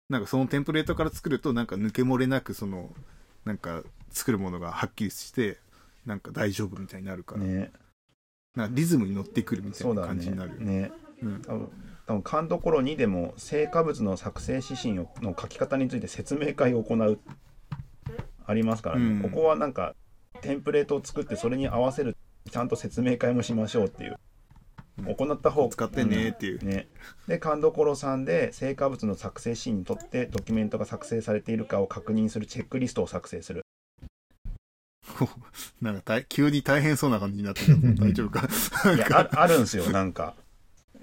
[0.10, 2.94] なんかそのテンプレートから作るとなんか抜け漏れなくその
[3.44, 5.58] なんか作るものがはっきりして
[6.06, 7.72] なんか大丈夫みたいになるから、ね。
[8.58, 10.60] なリズムに乗ってくるみたいうな感じになる。。
[10.60, 10.92] ね。
[11.22, 11.70] うん多分
[12.08, 17.20] 多分勘どころ2でも成果物の作成指針をの書き方について説明会を行う
[18.46, 19.94] ありますからね、うんここはなんか
[20.40, 22.16] テンプレートを作ってそれに合わせる
[22.50, 24.18] ちゃんと説明会もしましょうっていう
[25.00, 26.64] うん行った方使ってねっていう。
[26.64, 26.88] ね、
[27.28, 33.64] で勘どころさんで成果物の作成シーンにとってドキュメントが作成されているかを確認するチェックリストを作成する
[35.82, 38.48] なんか大急に大変そうな感じになってるけど大丈夫か？
[38.96, 40.36] いやああるんですよなんか。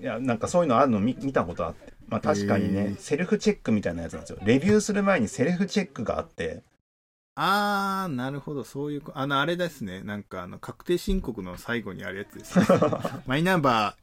[0.01, 1.93] いやなんかそういうのあるの見見たことあって。
[2.09, 2.97] まあ確かにね、へー。
[2.99, 4.39] セルフチェックみたいなやつなんですよ。
[4.45, 6.62] レビューする前にセルフチェックがあって。
[7.37, 10.03] あー、なるほど、そういうこ、あの、あれですね。
[10.03, 12.67] なんか、あの、確定申告の最後にあるやつです、ね。
[13.27, 13.97] マイナンバ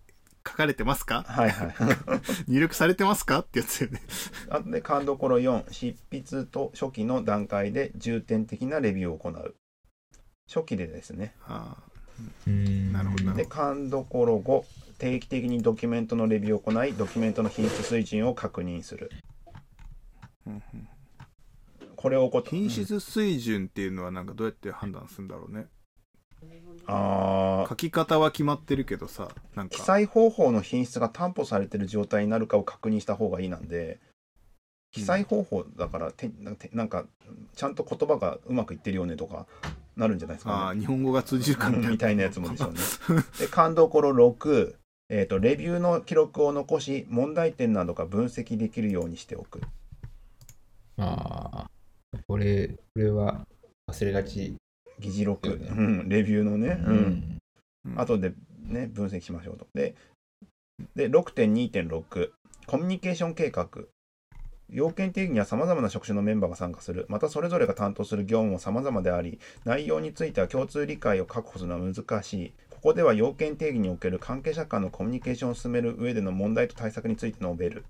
[0.44, 1.24] ー書かれてますか？
[1.28, 1.76] はいはい。
[2.52, 3.40] 入力されてますか？
[3.40, 4.02] ってやつよね。
[4.50, 9.56] あとで勘どころ4執筆と初期の段階で重点的なレビューを行う
[10.54, 11.34] 初期でですね。
[11.48, 11.78] あ
[12.48, 12.92] うん。
[12.92, 14.64] なるほどなるで勘どころ5
[14.98, 19.10] 定期的にドキュメントのレビューを行いドキュメントの品質水準を確認する。
[20.48, 20.88] ーうんうん
[21.96, 25.68] これを行品質水準っていうのはなんかどうやって判断するんだろうね。
[26.88, 29.76] あ書き方は決まってるけどさ、なんか。
[29.76, 34.00] 記載方法の品質が担保されてる状態になるかを確認した方がいいなんで
[34.92, 36.32] 記載方法だからて
[36.74, 37.06] なんか
[37.56, 39.46] ちゃんと言葉がうまくいってるよねとか
[39.96, 42.80] なるんじゃないですか、ね、ああ日本語が通じるかみたいなみたいなやつもでしょうね。
[43.40, 44.76] で感動ころ6、
[45.10, 49.62] えーと、レビューの記録を残し問題点などが分析できるようにしておく。
[50.98, 51.70] ああ、
[52.28, 53.46] これ、これは
[53.90, 54.56] 忘れがち。
[55.02, 57.40] 議事録、ね、うん、レビューのね、うん。
[57.86, 59.66] うん、後でね、分析しましょうと。
[59.74, 59.96] で、
[60.96, 62.30] で6.2.6、
[62.68, 63.68] コミュニケーション計画。
[64.72, 67.06] 要件定義には様々な職種のメンバーが参加する。
[67.10, 72.54] またそれぞれが担当する業務も様々であり、内容については共通理解を確保するのは難しい。
[72.70, 77.84] ここでは要件定義における関係者間のコミュニケーションを進める上での問題と対策について述べる。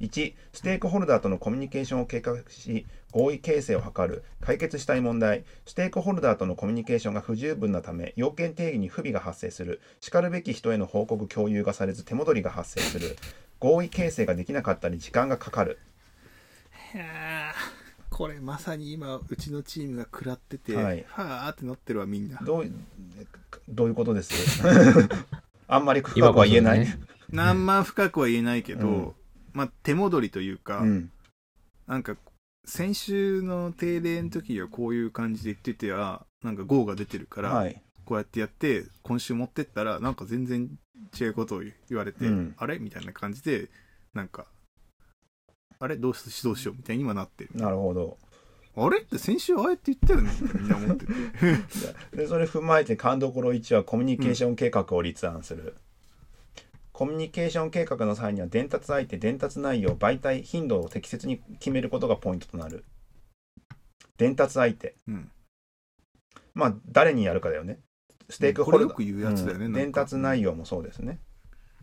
[0.00, 4.22] 1、ステークホルダーとのコミュニケーションを計画し、合意形成を図る。
[4.40, 5.44] 解決したい問題。
[5.66, 9.80] ステークホルダーとのコミュニケーションが不十分なため、要件定義に不備が発生する。
[10.00, 13.16] しかるべき人への報告共有がされず、手戻りが発生する。
[13.58, 15.78] 合意形成ができなかったり、時間がかかる。
[16.94, 17.52] いや
[18.10, 22.38] これまさに今うちのチームが食らってて、はい、はあってなってるわみんな。
[22.42, 22.70] どう
[23.68, 24.62] どういうことです？
[25.68, 26.98] あんまり深くは言えない、ね、
[27.30, 29.14] 何万深くは言えないけど、うん、
[29.52, 31.12] まあ手戻りというか、うん、
[31.86, 32.16] なんか
[32.64, 40.68] 先週の定例の時はこういう感じで言っててはなんか GO が出てるから、はい、こうやってやって今週持ってったらなんか全然
[41.18, 42.80] 違うことを言われて、うん、あれ？
[42.80, 43.70] みたいな感じで
[44.12, 44.46] なんか
[45.80, 45.96] あれ？
[45.96, 46.74] どうし指導しよう？
[46.76, 47.50] みたいに今なってる。
[47.54, 48.18] なるほど。
[48.76, 49.00] あれ？
[49.00, 51.12] って先週ああやって言ったよねみんな思ってて。
[52.16, 55.64] でそれ踏まえて勘どころ1はコミュニケーション計画を立案する。
[55.64, 55.72] うん、
[56.92, 62.84] コミュニケーション計画の際には伝達相手、伝達内容、媒体、頻度を適切に決めることがポイントとなる。
[64.18, 64.96] 伝達相手。
[65.08, 65.30] うん、
[66.52, 67.80] まあ、誰にやるかだよね。
[68.28, 69.64] ステークホルダー。
[69.64, 71.18] うん、伝達内容もそうですね。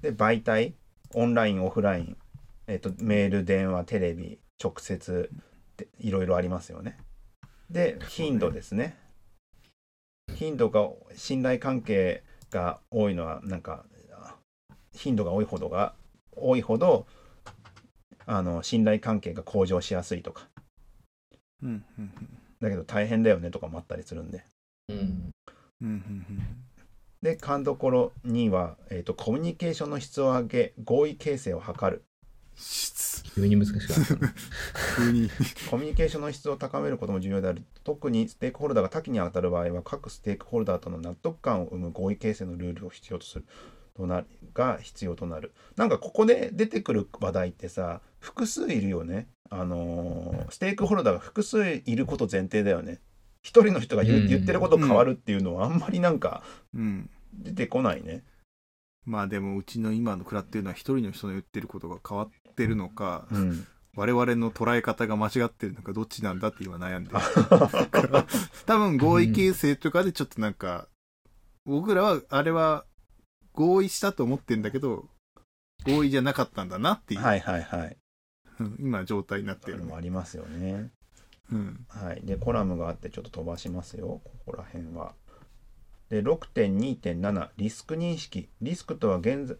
[0.01, 0.75] で、媒体、
[1.15, 2.17] オンライン、オフライン。
[2.67, 5.29] えっと、メール、電話、テレビ、直接
[5.77, 6.97] でいろいろありますよね。
[7.69, 8.97] で、頻度ですね。
[10.35, 13.85] 頻度が、信頼関係が多いのは、なんか、
[14.93, 15.95] 頻度が多いほどが、
[16.35, 17.07] 多いほど、
[18.25, 20.49] あの、信頼関係が向上しやすいとか。
[21.63, 22.11] うんうん
[22.59, 24.43] だけど大変だよねとかもあったりするんで。
[24.89, 25.31] うん
[27.21, 32.03] で、勘どころ2は、えーと、コミュニケーションの質を上げ、合意形成を図る。
[33.35, 34.27] 急に難しかった。
[34.97, 35.29] 急に。
[35.69, 37.63] コミュニケーションの質を高めることも重要である。
[37.83, 43.45] 特にステークホルダーが多岐に当たる場合は各ステークホルダーとの納得感を生む合意形成のルールを必要とする
[43.95, 45.53] となが必要となる。
[45.75, 49.27] なんかここで出てくる話題ってさ複数いるよね。
[49.49, 52.99] あのー、ステークホルダーが複数いること前提だよね。
[53.43, 56.43] 一人の人が言,、言ってること変わるっていうのはあんまりなんか
[57.33, 58.23] 出てこないね、
[59.07, 67.17] まあでもうちの今の食らってるのは一人の人の言ってることが変わっってるのか、うん、我々の捉え方が間違ってるのかどっちなんだって 今悩んでる
[68.65, 70.89] 多分合意形成とかでちょっとなんか、
[71.65, 72.85] 僕らはあれは
[73.53, 75.07] 合意したと思ってんだけど
[75.85, 77.97] 合意じゃなかったんだなっていうはいはいはい。
[78.79, 79.77] 今状態になってる。
[79.77, 80.91] のもありますよね。
[81.51, 84.21] うん、はい、でコラムがあってちょっと飛ばしますよ。
[84.23, 85.13] ここら辺は。
[86.09, 89.57] で6.2.7リスク認識リスクとは現在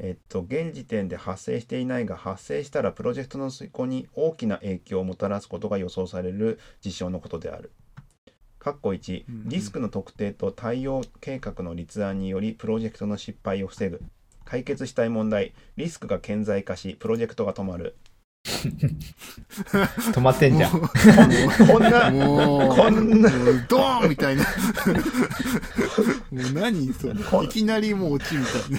[0.00, 7.72] えっと、現時点で発生していないが発生したらプロジェクトの遂行に大きな影響をもたらすことが予想される事象のことである。
[8.60, 14.00] 括弧1、リスクの特定と対応計画の立案によりプロジェクトの失敗を防ぐ。
[14.44, 17.96] 解決したい問題、リスクが顕在化し、プロジェクトが止まる。
[18.48, 20.70] 止まってんじゃん。
[20.70, 20.78] こ
[21.78, 23.30] んな、こんな、
[23.68, 24.44] ドーンみたいな。
[26.30, 27.14] もう何それ。
[27.44, 28.78] いきなりもう落ちみたいな。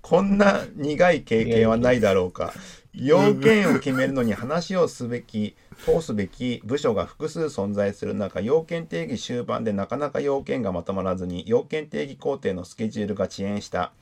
[0.00, 2.52] こんな苦い経験はないだろうか。
[2.92, 13.92] 要件を決めるのに話をすべき、通すべき部署が複数存在する中、要件定義終盤でなかなか要件がまとまらずに、要件定義工程のスケジュールが遅延した。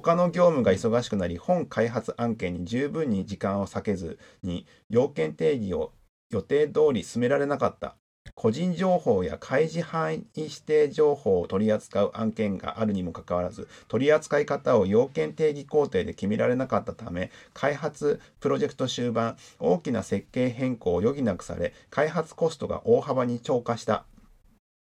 [0.00, 5.92] 他の業務が忙しくなり本開発案件に十分に時間を割けずに要件定義を
[6.30, 7.96] 予定通り進められなかった。
[8.34, 24.04] 個人情報や開示範囲指定情報を取り扱う案件があるにもかかわらず取り扱い方を要件定義工程で決められなかったため開発プロジェクト終盤大きな設計変更を余儀なくされ開発コストが大幅に超過した。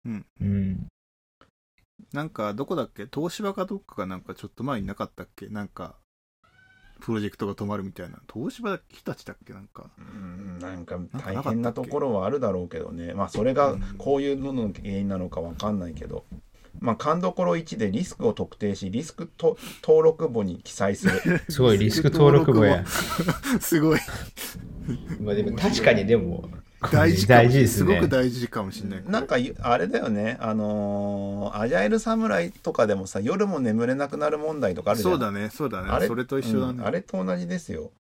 [0.05, 0.88] うん、うん
[2.13, 3.07] なんか、どこだっけ？
[3.13, 5.47] 東芝かどっかがなんかちょっと前になかったっけ？
[5.47, 5.95] なんか、
[7.01, 8.19] プロジェクトが止まるみたいな。
[8.33, 9.53] 東芝日立だっけ？
[9.53, 9.89] なんか。
[9.97, 13.13] うん、なんか大変なところはあるだろうけどね。
[13.13, 16.25] まあ、それがこういうのの原因なのかわかんないけど。
[16.79, 21.41] まあ、勘どころ1でリスクを特定し、リスクと登録簿に記載する。
[21.49, 22.85] すごい、リスク登録簿や。
[23.59, 23.99] すごい。
[25.19, 26.47] まあでも確かにでも、
[26.93, 29.03] 大事大事ですねすごく大事かもしれない。
[29.05, 36.07] なんかあれだよねあのーアジャイル侍とかでもさ夜も眠れなくなる問題とかあるじゃんそうだね、そうだあね。
[36.07, 36.91] それと一緒だうんあね。
[36.91, 37.91] れと同じですよ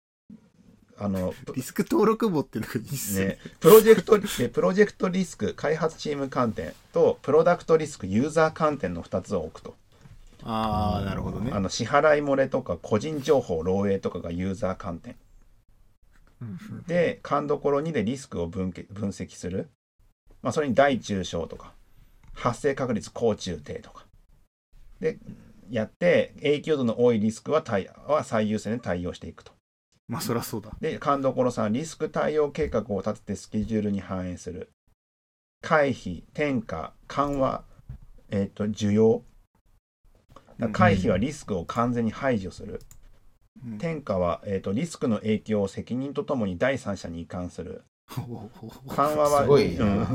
[1.01, 9.75] あのリスク登録簿っていうのがいいっすねね。、プロジェクトえ プロジェクトリスク開発チーム観点とプロダクトリスクユーザー観点の2つを置くと
[10.45, 11.61] ああ、なるほどねあ。
[11.61, 15.19] の支払い漏れとか個人情報漏洩とかがユーザー観点うん
[16.87, 19.71] で勘どころ2でリスクを分析する、
[20.43, 21.73] まあ、それに大中小とか
[22.35, 24.07] 発生確率高中低とか。
[25.01, 25.19] で
[25.71, 29.53] やって影響度の多いリスクは対は最優先で対応していくと。
[30.09, 30.71] まあ、そりゃそうだ。
[30.81, 34.71] で勘どころ3リスク対応計画を立ててスケジュールに反映する。
[35.61, 37.65] 回避転嫁緩和
[38.31, 39.23] えっ、と需要。
[40.73, 42.81] 回避はリスクを完全に排除する、
[43.65, 43.75] うん。
[43.77, 47.85] 転嫁は、えー、とリスクの影響を責任とともに第三者に移管する。
[48.09, 50.07] 緩和はすごいうん。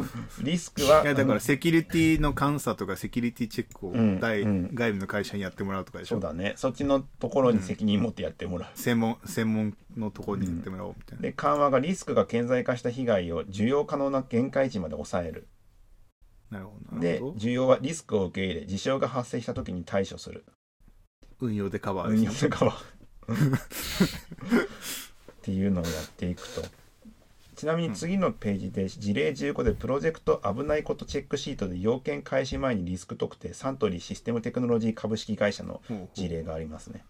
[0.42, 4.20] リスクはいやだからセキュリティの監査とかセキュリティチェックをうん。
[4.20, 4.72] 大、うん。
[4.74, 6.16] 外部の会社にやってもらうとかでしょ？
[6.16, 6.54] そうだね。
[6.56, 15.48] そっちのところに責任持ってやってもらう、専門専門のところにやってもらおうみたいな、で緩和がリスクが顕在化した被害を受容可能な限界値まで抑える。
[16.50, 16.96] なるほど。
[16.96, 17.34] なでるほど。
[17.34, 20.46] 需要はリスクを受け入れ事象が発生した時に対処する。
[21.40, 22.74] 運用でカバー運ですね用とかは
[23.24, 23.36] っ
[25.42, 26.62] ていうのをやっていくと。
[27.56, 35.82] ちなみに次のページで事例15でプロジェクト危ないことチェックシートで要件開始前にリスク特定サントリーシステムテクノロジー株式会社の
[36.14, 37.06] 事例がありますね。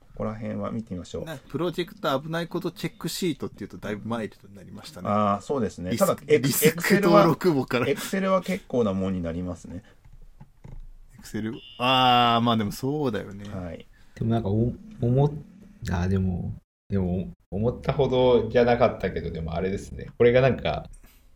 [0.00, 1.24] ここら辺は見てみましょう。
[1.24, 5.08] なプロジェクト危ないことチェックシートっていうとだいぶマイルドになりましたね。
[5.08, 5.96] ああそうですね。
[5.96, 7.24] ただエクセル登は
[7.86, 9.82] エエクセルは結構なもんになりますね。
[11.22, 11.54] クセル？
[11.78, 13.86] ああまあでもそうだよね、はい
[14.22, 15.32] でもなんかお思っ
[15.90, 16.54] あでも
[16.88, 20.08] でも思ったほどじゃなかったけどでもあれですね。
[20.16, 20.88] これがなんか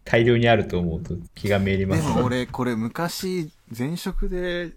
[0.05, 4.73] 大量にあると思うと気がめいりまですもね俺これ昔前職で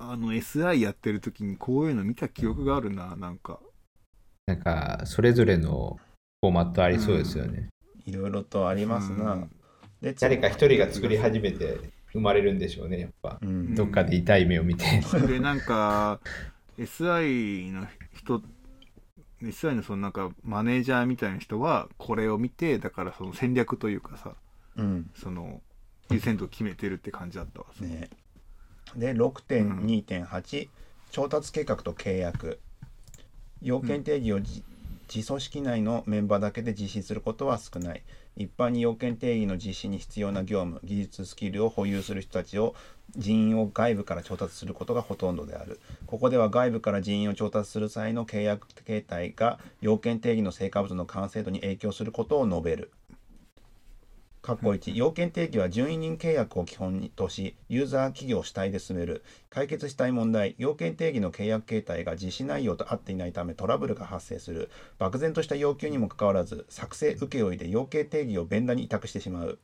[0.00, 3.60] あの SI やってる時にこういうの見た記憶があるななんか。
[4.46, 5.98] なんかそれぞれの
[6.40, 7.68] フォーマットありそうですよね、
[8.06, 9.50] いろいろとありますな、うん。
[10.00, 11.78] で誰か一人が作り始めて
[12.12, 13.74] 生まれるんでしょうねやっぱ、うん。
[13.74, 14.84] どっかで痛い目を見て。
[15.26, 16.20] でなんか
[16.78, 18.42] SI の人
[19.42, 24.34] SI のそのなんかマネージャーみたいな人はこれを見てだからその戦略というかさ
[24.78, 25.10] うん。
[25.14, 25.60] その
[26.10, 27.66] 優先度を決めてるって感じだったわ。
[27.80, 28.08] ね。
[28.96, 30.68] で6.2.8、
[31.10, 32.60] 調達計画と契約。
[33.60, 34.62] 要件定義をじ、
[35.12, 38.02] 自組織内のメンバーだけで実施することは少ない。
[38.36, 42.74] 一般に要件定義の実施に必要な業務技術スキルを保有する人たちを
[43.16, 45.80] 人員を外部から調達することがほとんどである。
[46.06, 52.92] ここでは外部から人員を調達する際の契約形態が要件定義の成果物の完成度に影響することを述べる。
[54.42, 59.22] 括弧1要件定義は準委任契約を基本としユーザー企業主体で進める。
[59.50, 60.54] 解決したい問題。
[60.58, 64.70] 要件定義の契約形態が実施内容と合っていないためトラブルが発生する。
[64.98, 69.58] 漠然とした要求にもかかわらず作成請負で要件定義をベンダに委託してしまう。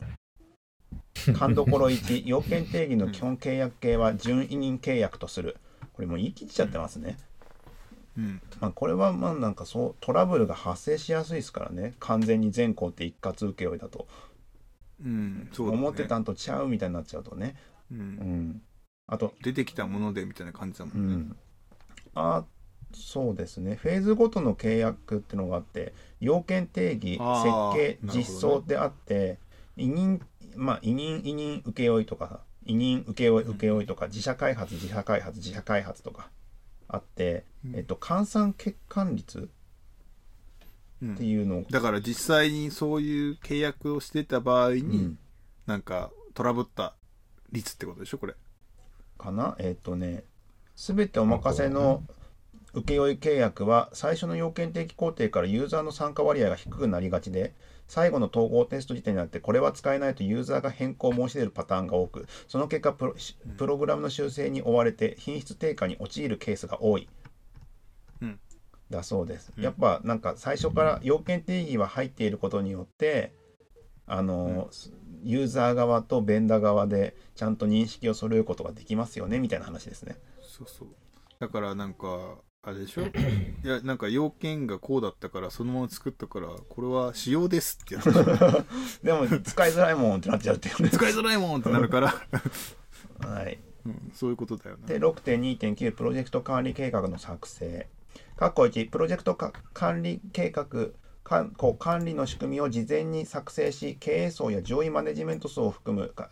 [1.38, 5.56] 勘どころ1要件定義の基本契約形は準委任契約とする。
[5.92, 7.16] これもう言い切っちゃってますね、
[8.18, 8.40] うん。
[8.60, 11.94] まあ、これはまあなんかそうトラブルが発生しやすいですからね。
[12.00, 14.08] 完全に全工程一括請負だと。
[15.04, 15.78] うんそうだね。
[15.78, 17.56] 思ってたんとちゃうみたいになっちゃうとね、
[17.90, 18.00] ううん。
[18.00, 18.62] ん、
[19.06, 21.10] あと、出てきたものでみたいな感じだもね、うん。
[21.12, 21.36] ん、
[22.14, 22.44] あ
[22.92, 23.74] そうですね。
[23.76, 27.20] フェーズごとの契約っていうのがあって要件定義設
[27.74, 28.12] 計ね。
[28.12, 29.38] 実装であって、
[29.76, 30.20] 委任
[30.56, 36.30] まあ委任委任請負とか委任請負請負とか自社開発自社開発自社開発とか
[36.88, 37.76] あって、うん。
[37.76, 39.50] えっと換算欠陥率
[41.02, 41.14] うん。
[41.14, 45.18] っていうのを、だから実際にそういう契約をしてた場合に、うん。
[45.66, 46.94] なんかトラブった
[47.52, 48.34] 率ってことでしょこれ。
[49.16, 49.56] かな？
[49.58, 50.24] えっ、とね
[50.76, 52.02] 全てお任せの
[52.74, 57.54] 請負契約は最初の要件定義工程からユーザーの参加割合が低くなりがちで
[57.86, 63.14] 最後の統合テスト時点になってこれは使えないとユーザーが変更を申し出るパターンが多くその結果プロ
[63.56, 67.08] プログラムの修正に追われて品質低下に陥るケースが多い、
[68.22, 68.40] うん。
[68.90, 69.64] だそうです、うん。
[69.64, 73.32] やっぱなんか最初から要件定義は入っていることによって
[74.06, 74.68] あの、
[75.22, 80.16] ユーザー側とベンダー側でちゃんと認識を揃えることができますよねみたいな話ですね。
[80.42, 80.88] そうそう。
[81.38, 83.02] だからなんかあれでしょ？
[83.64, 88.64] いやなんか要件がこうだったからそのまま作ったからこれは仕様ですってやつでしょ？
[89.04, 90.88] でも使いづらいもんってなっちゃうっていうね。
[90.90, 92.14] 使いづらいもんってなるから、
[93.28, 94.86] はい、うん、そういうことだよな。
[94.86, 97.88] で6.2.9プロジェクト管理計画の作成。
[98.36, 100.66] 括弧1プロジェクトか管理計画
[101.22, 106.30] かこう管理の仕組みを事前に作成し経営層や上位マネジメント層を含むか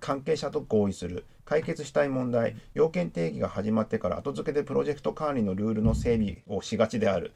[0.00, 7.32] 関係者と合意する解決したい問題要件定義が始まってから後付けでプロジェクト管理のルールの整備をしがちである。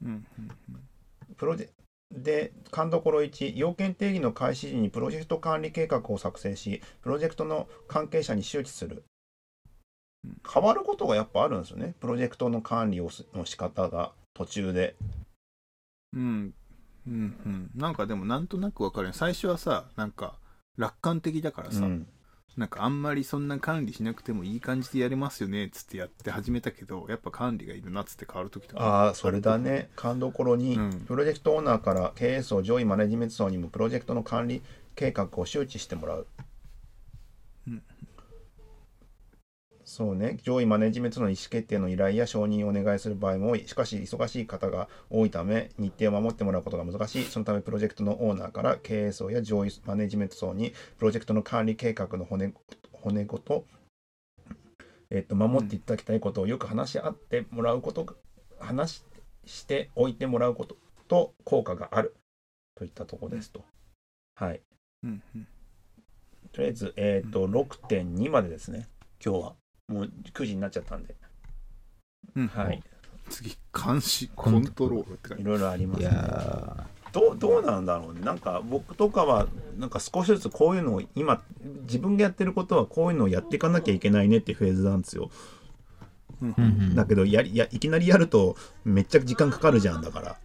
[0.00, 0.50] うんうん
[1.36, 1.68] プロジェ
[2.12, 9.02] で、勘どころ1、要件定義の開始時にプロジェクト管理計画を作成し、プロジェクトの関係者に周知する。
[10.24, 10.36] うん。
[10.48, 11.94] 変わることがやっぱあるんですよね。
[12.00, 14.94] プロジェクトの管理をすの仕方が途中で。
[16.12, 16.54] うん
[17.08, 17.70] うんうん。
[17.74, 20.36] なんかでもなんとなくわかるよ最初はさなんか
[20.76, 22.06] 楽観的だからさ、うん
[22.56, 29.88] なんかあんまりそんな管理しなくてもいい感じでやれますよねっつってやって始めたけどやっぱ管理がいるなっつって変わる時とかああ、それだね。
[29.96, 34.62] 勘どころに、うんプロジェクトオーナーから経営層、上位マネジメント層にもプロジェクトの管理
[34.94, 36.26] 計画を周知してもらう。
[37.68, 37.82] うん
[39.92, 43.68] そうね、上位マネジメントの意思決定の依頼や承認をお願いする場合も多い。
[43.68, 47.24] しかし、忙しい方が多いため、日程を守ってもらうことが難しい。
[47.24, 52.54] そのため、プロジェクトのオーナーから経営層や上位マネジメント層に、プロジェクトの管理計画の骨
[52.90, 53.66] 骨ごと、
[55.10, 58.14] えっと、守っていただきたいことをよく話し合ってもらうことが、
[58.60, 59.04] 話
[59.44, 62.16] しておいてもらうことと効果がある
[62.76, 63.62] といったところですと。
[64.36, 64.62] はい。
[65.02, 65.46] うんうん
[66.50, 68.86] とりあえず、えっ、と、6.2までですね。
[69.24, 69.61] 今日は。
[69.92, 71.14] もう9時になっちゃったんで。
[72.36, 72.82] うんはい。
[73.28, 76.22] 次監視コントロールって感じいろいろありまいやすね。
[76.22, 78.20] ーどうどうなんだろうね。
[78.22, 79.46] なんか僕とかは、
[79.78, 81.42] なんか少しずつこういうのを今、
[81.82, 85.30] 自分がやってることはこういうのをやっていかなきゃいけないねってフェーズなんですよ。
[86.40, 90.36] うんうんうんだけどやりや、いきなりやるとめっちゃ時間かかるじゃんだから。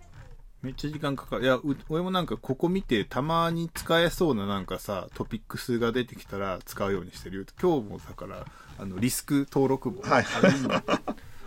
[0.61, 1.43] めっちゃ時間かかる。
[1.43, 7.45] いやう俺もなんかここ見てたまに使えそうななんかさトピックスが出てきたら使うようにしてるよ。
[7.61, 8.45] 今日もだから
[8.79, 10.25] あのリスク登録簿、はい。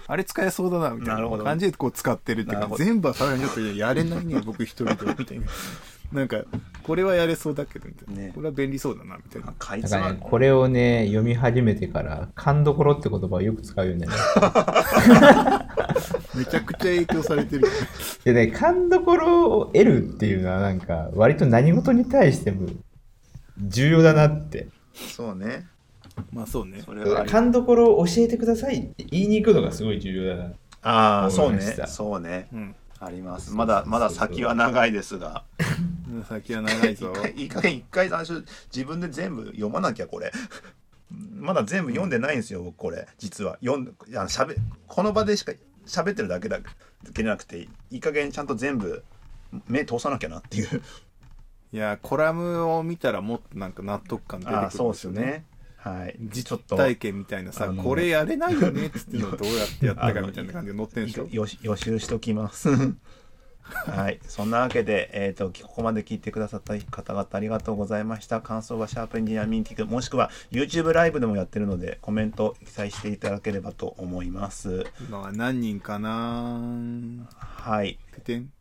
[0.07, 5.15] あれ使えそうだなみたないな感じでこう使ってるっていうか全部はさらにちょっとやれないね僕一人で。
[5.17, 5.47] みたいな
[6.13, 6.43] なんか
[6.83, 14.07] これはやれそうだけどみたいな、ねこれは便利そうだなみたいなかいだからね、これをね、読み始めてから、勘どころって言葉をよく使うよね。
[16.35, 17.69] めちゃくちゃ影響されてる
[18.25, 22.69] でね、勘どころを得るっていうのは、なんか、割と何事に対しても
[23.59, 24.69] 重要だなって。
[24.95, 25.69] そうね。
[26.33, 30.53] まあそうねそれはあり勘どころを教えてくださいって言いに行くのがすごい重要だな。
[30.83, 31.77] ああ、そうね思いまし。
[31.77, 32.49] たそうね。
[32.53, 33.53] うんあります。
[33.55, 35.45] まだ、まだ先は長いですが。
[36.29, 37.13] 先は長いぞ。
[37.35, 38.45] いい加減一回最初
[38.75, 40.31] 自分で全部読まなきゃこれ。
[41.11, 43.09] まだ全部読んでないんですよ僕これ。
[43.19, 43.59] 実は。
[43.61, 45.53] 読んでいやしゃべこの場でしか
[45.87, 49.03] 喋ってるだけだけじゃなくていい加減ちゃんと全部
[49.67, 50.83] 目通さなきゃなっていう。
[51.73, 55.47] いやコラムを見たらもっとなんか納得感出てくるんですよね
[55.83, 56.18] はい。
[56.31, 61.26] ちょっと体験みたいなさこれやれないよねっつってのをどうやってやったかみたいな感じで載ってんでしょ？
[61.33, 62.68] よし予習しときます。
[63.87, 64.18] はい。
[64.26, 68.41] そんなわけで、えー、とここまで聞いてくださった方々ありがとうございました。
[68.41, 74.87] 感想はシャープエンジニアミーティングもしくは YouTube ライブでもやってるのでコメント記載していただければと思います。
[75.09, 77.28] 今は何人かな？
[77.39, 77.99] はい。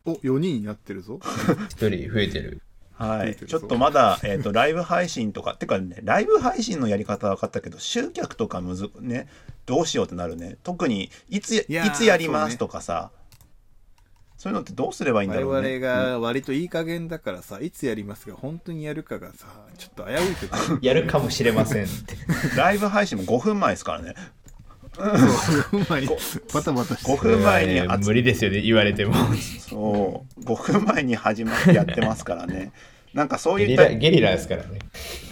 [0.06, 1.20] お4人になってるぞ。
[1.70, 2.62] 一人増えてる。
[3.00, 9.28] はい、ちょっとまだ、えー、とライブ配信とかってかねライブ配信のやり方は分かったけど集客とかむずね
[9.66, 10.58] どうしようってなるね。
[10.64, 13.12] 特にいついやーいつやりますとかさ。
[14.36, 19.48] そう,、いうのってどうすればいいんだ我々ろうねが割といい加減だからさいつやりますが本当にやるかがさ
[19.78, 20.80] ちょっと危ういけど。
[20.82, 22.16] やるかもしれませんって。
[22.50, 24.16] う んライブ配信も5分前ですからね。
[24.96, 25.04] そ
[25.78, 26.08] ううまい
[26.54, 27.12] バタバタして。
[27.12, 29.14] 5分前に無理ですよね、言われても。
[29.60, 30.42] そう。
[30.44, 32.72] 5分前に始まってやってますからね
[33.14, 34.80] なんかそういったゲリラゲリラですからね。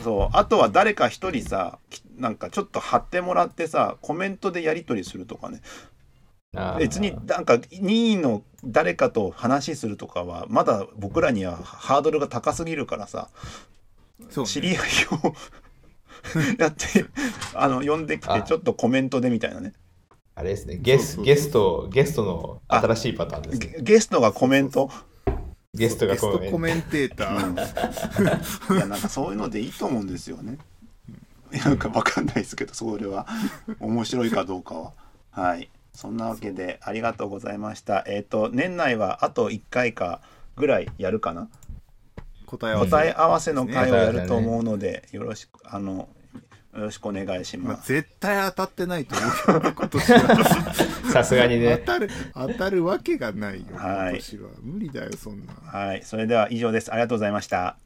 [0.04, 0.30] そう。
[0.34, 5.62] あとは誰か一人さきなんかちょっと貼ってもらってさコメントでやり取りするとかね。
[6.80, 13.30] 別になんか任意の誰かと話するとかはまだ僕らにはハードルが高すぎるからさ
[14.30, 14.49] そうね。
[14.49, 14.78] 知り合い
[15.24, 15.36] を
[16.58, 17.06] やって
[17.54, 18.41] あの呼んできてあ。
[18.41, 19.74] ちょっとコメントでみたいなね。
[20.34, 23.74] あれですね、ゲスそうそうそうゲスト、ゲストの新しいパターンですね。
[23.78, 24.91] ゲゲストがコメント？
[25.78, 28.74] ゲストがゲストコメンテーター。
[28.76, 30.58] いやなんかそういうのでいいと思うんですよね。
[31.52, 33.28] なんかわかんないですけどそれは。
[33.80, 34.94] 面白いかどうかは。
[35.32, 35.70] はい。
[35.94, 38.04] そんなわけでありがとうございました。
[38.08, 40.22] えっ、と年内はあと1回か
[40.56, 41.49] ぐらいやるかな。
[42.48, 42.70] 答
[43.06, 46.08] え合わせの会をやるとね思うので、よろしくあの
[46.78, 47.91] よろしくお願いしまあ、ます。
[47.91, 50.74] 絶対当たってないと思うけどね今年は
[51.12, 51.78] さすがに当ね。
[51.80, 56.91] たる当たるわけがないよはい今年は無理だよそんなはい、それでは以上です。
[56.91, 57.68] ありがとうございました。
[57.68, 57.78] あ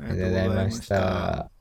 [0.00, 1.55] ありがとうございました。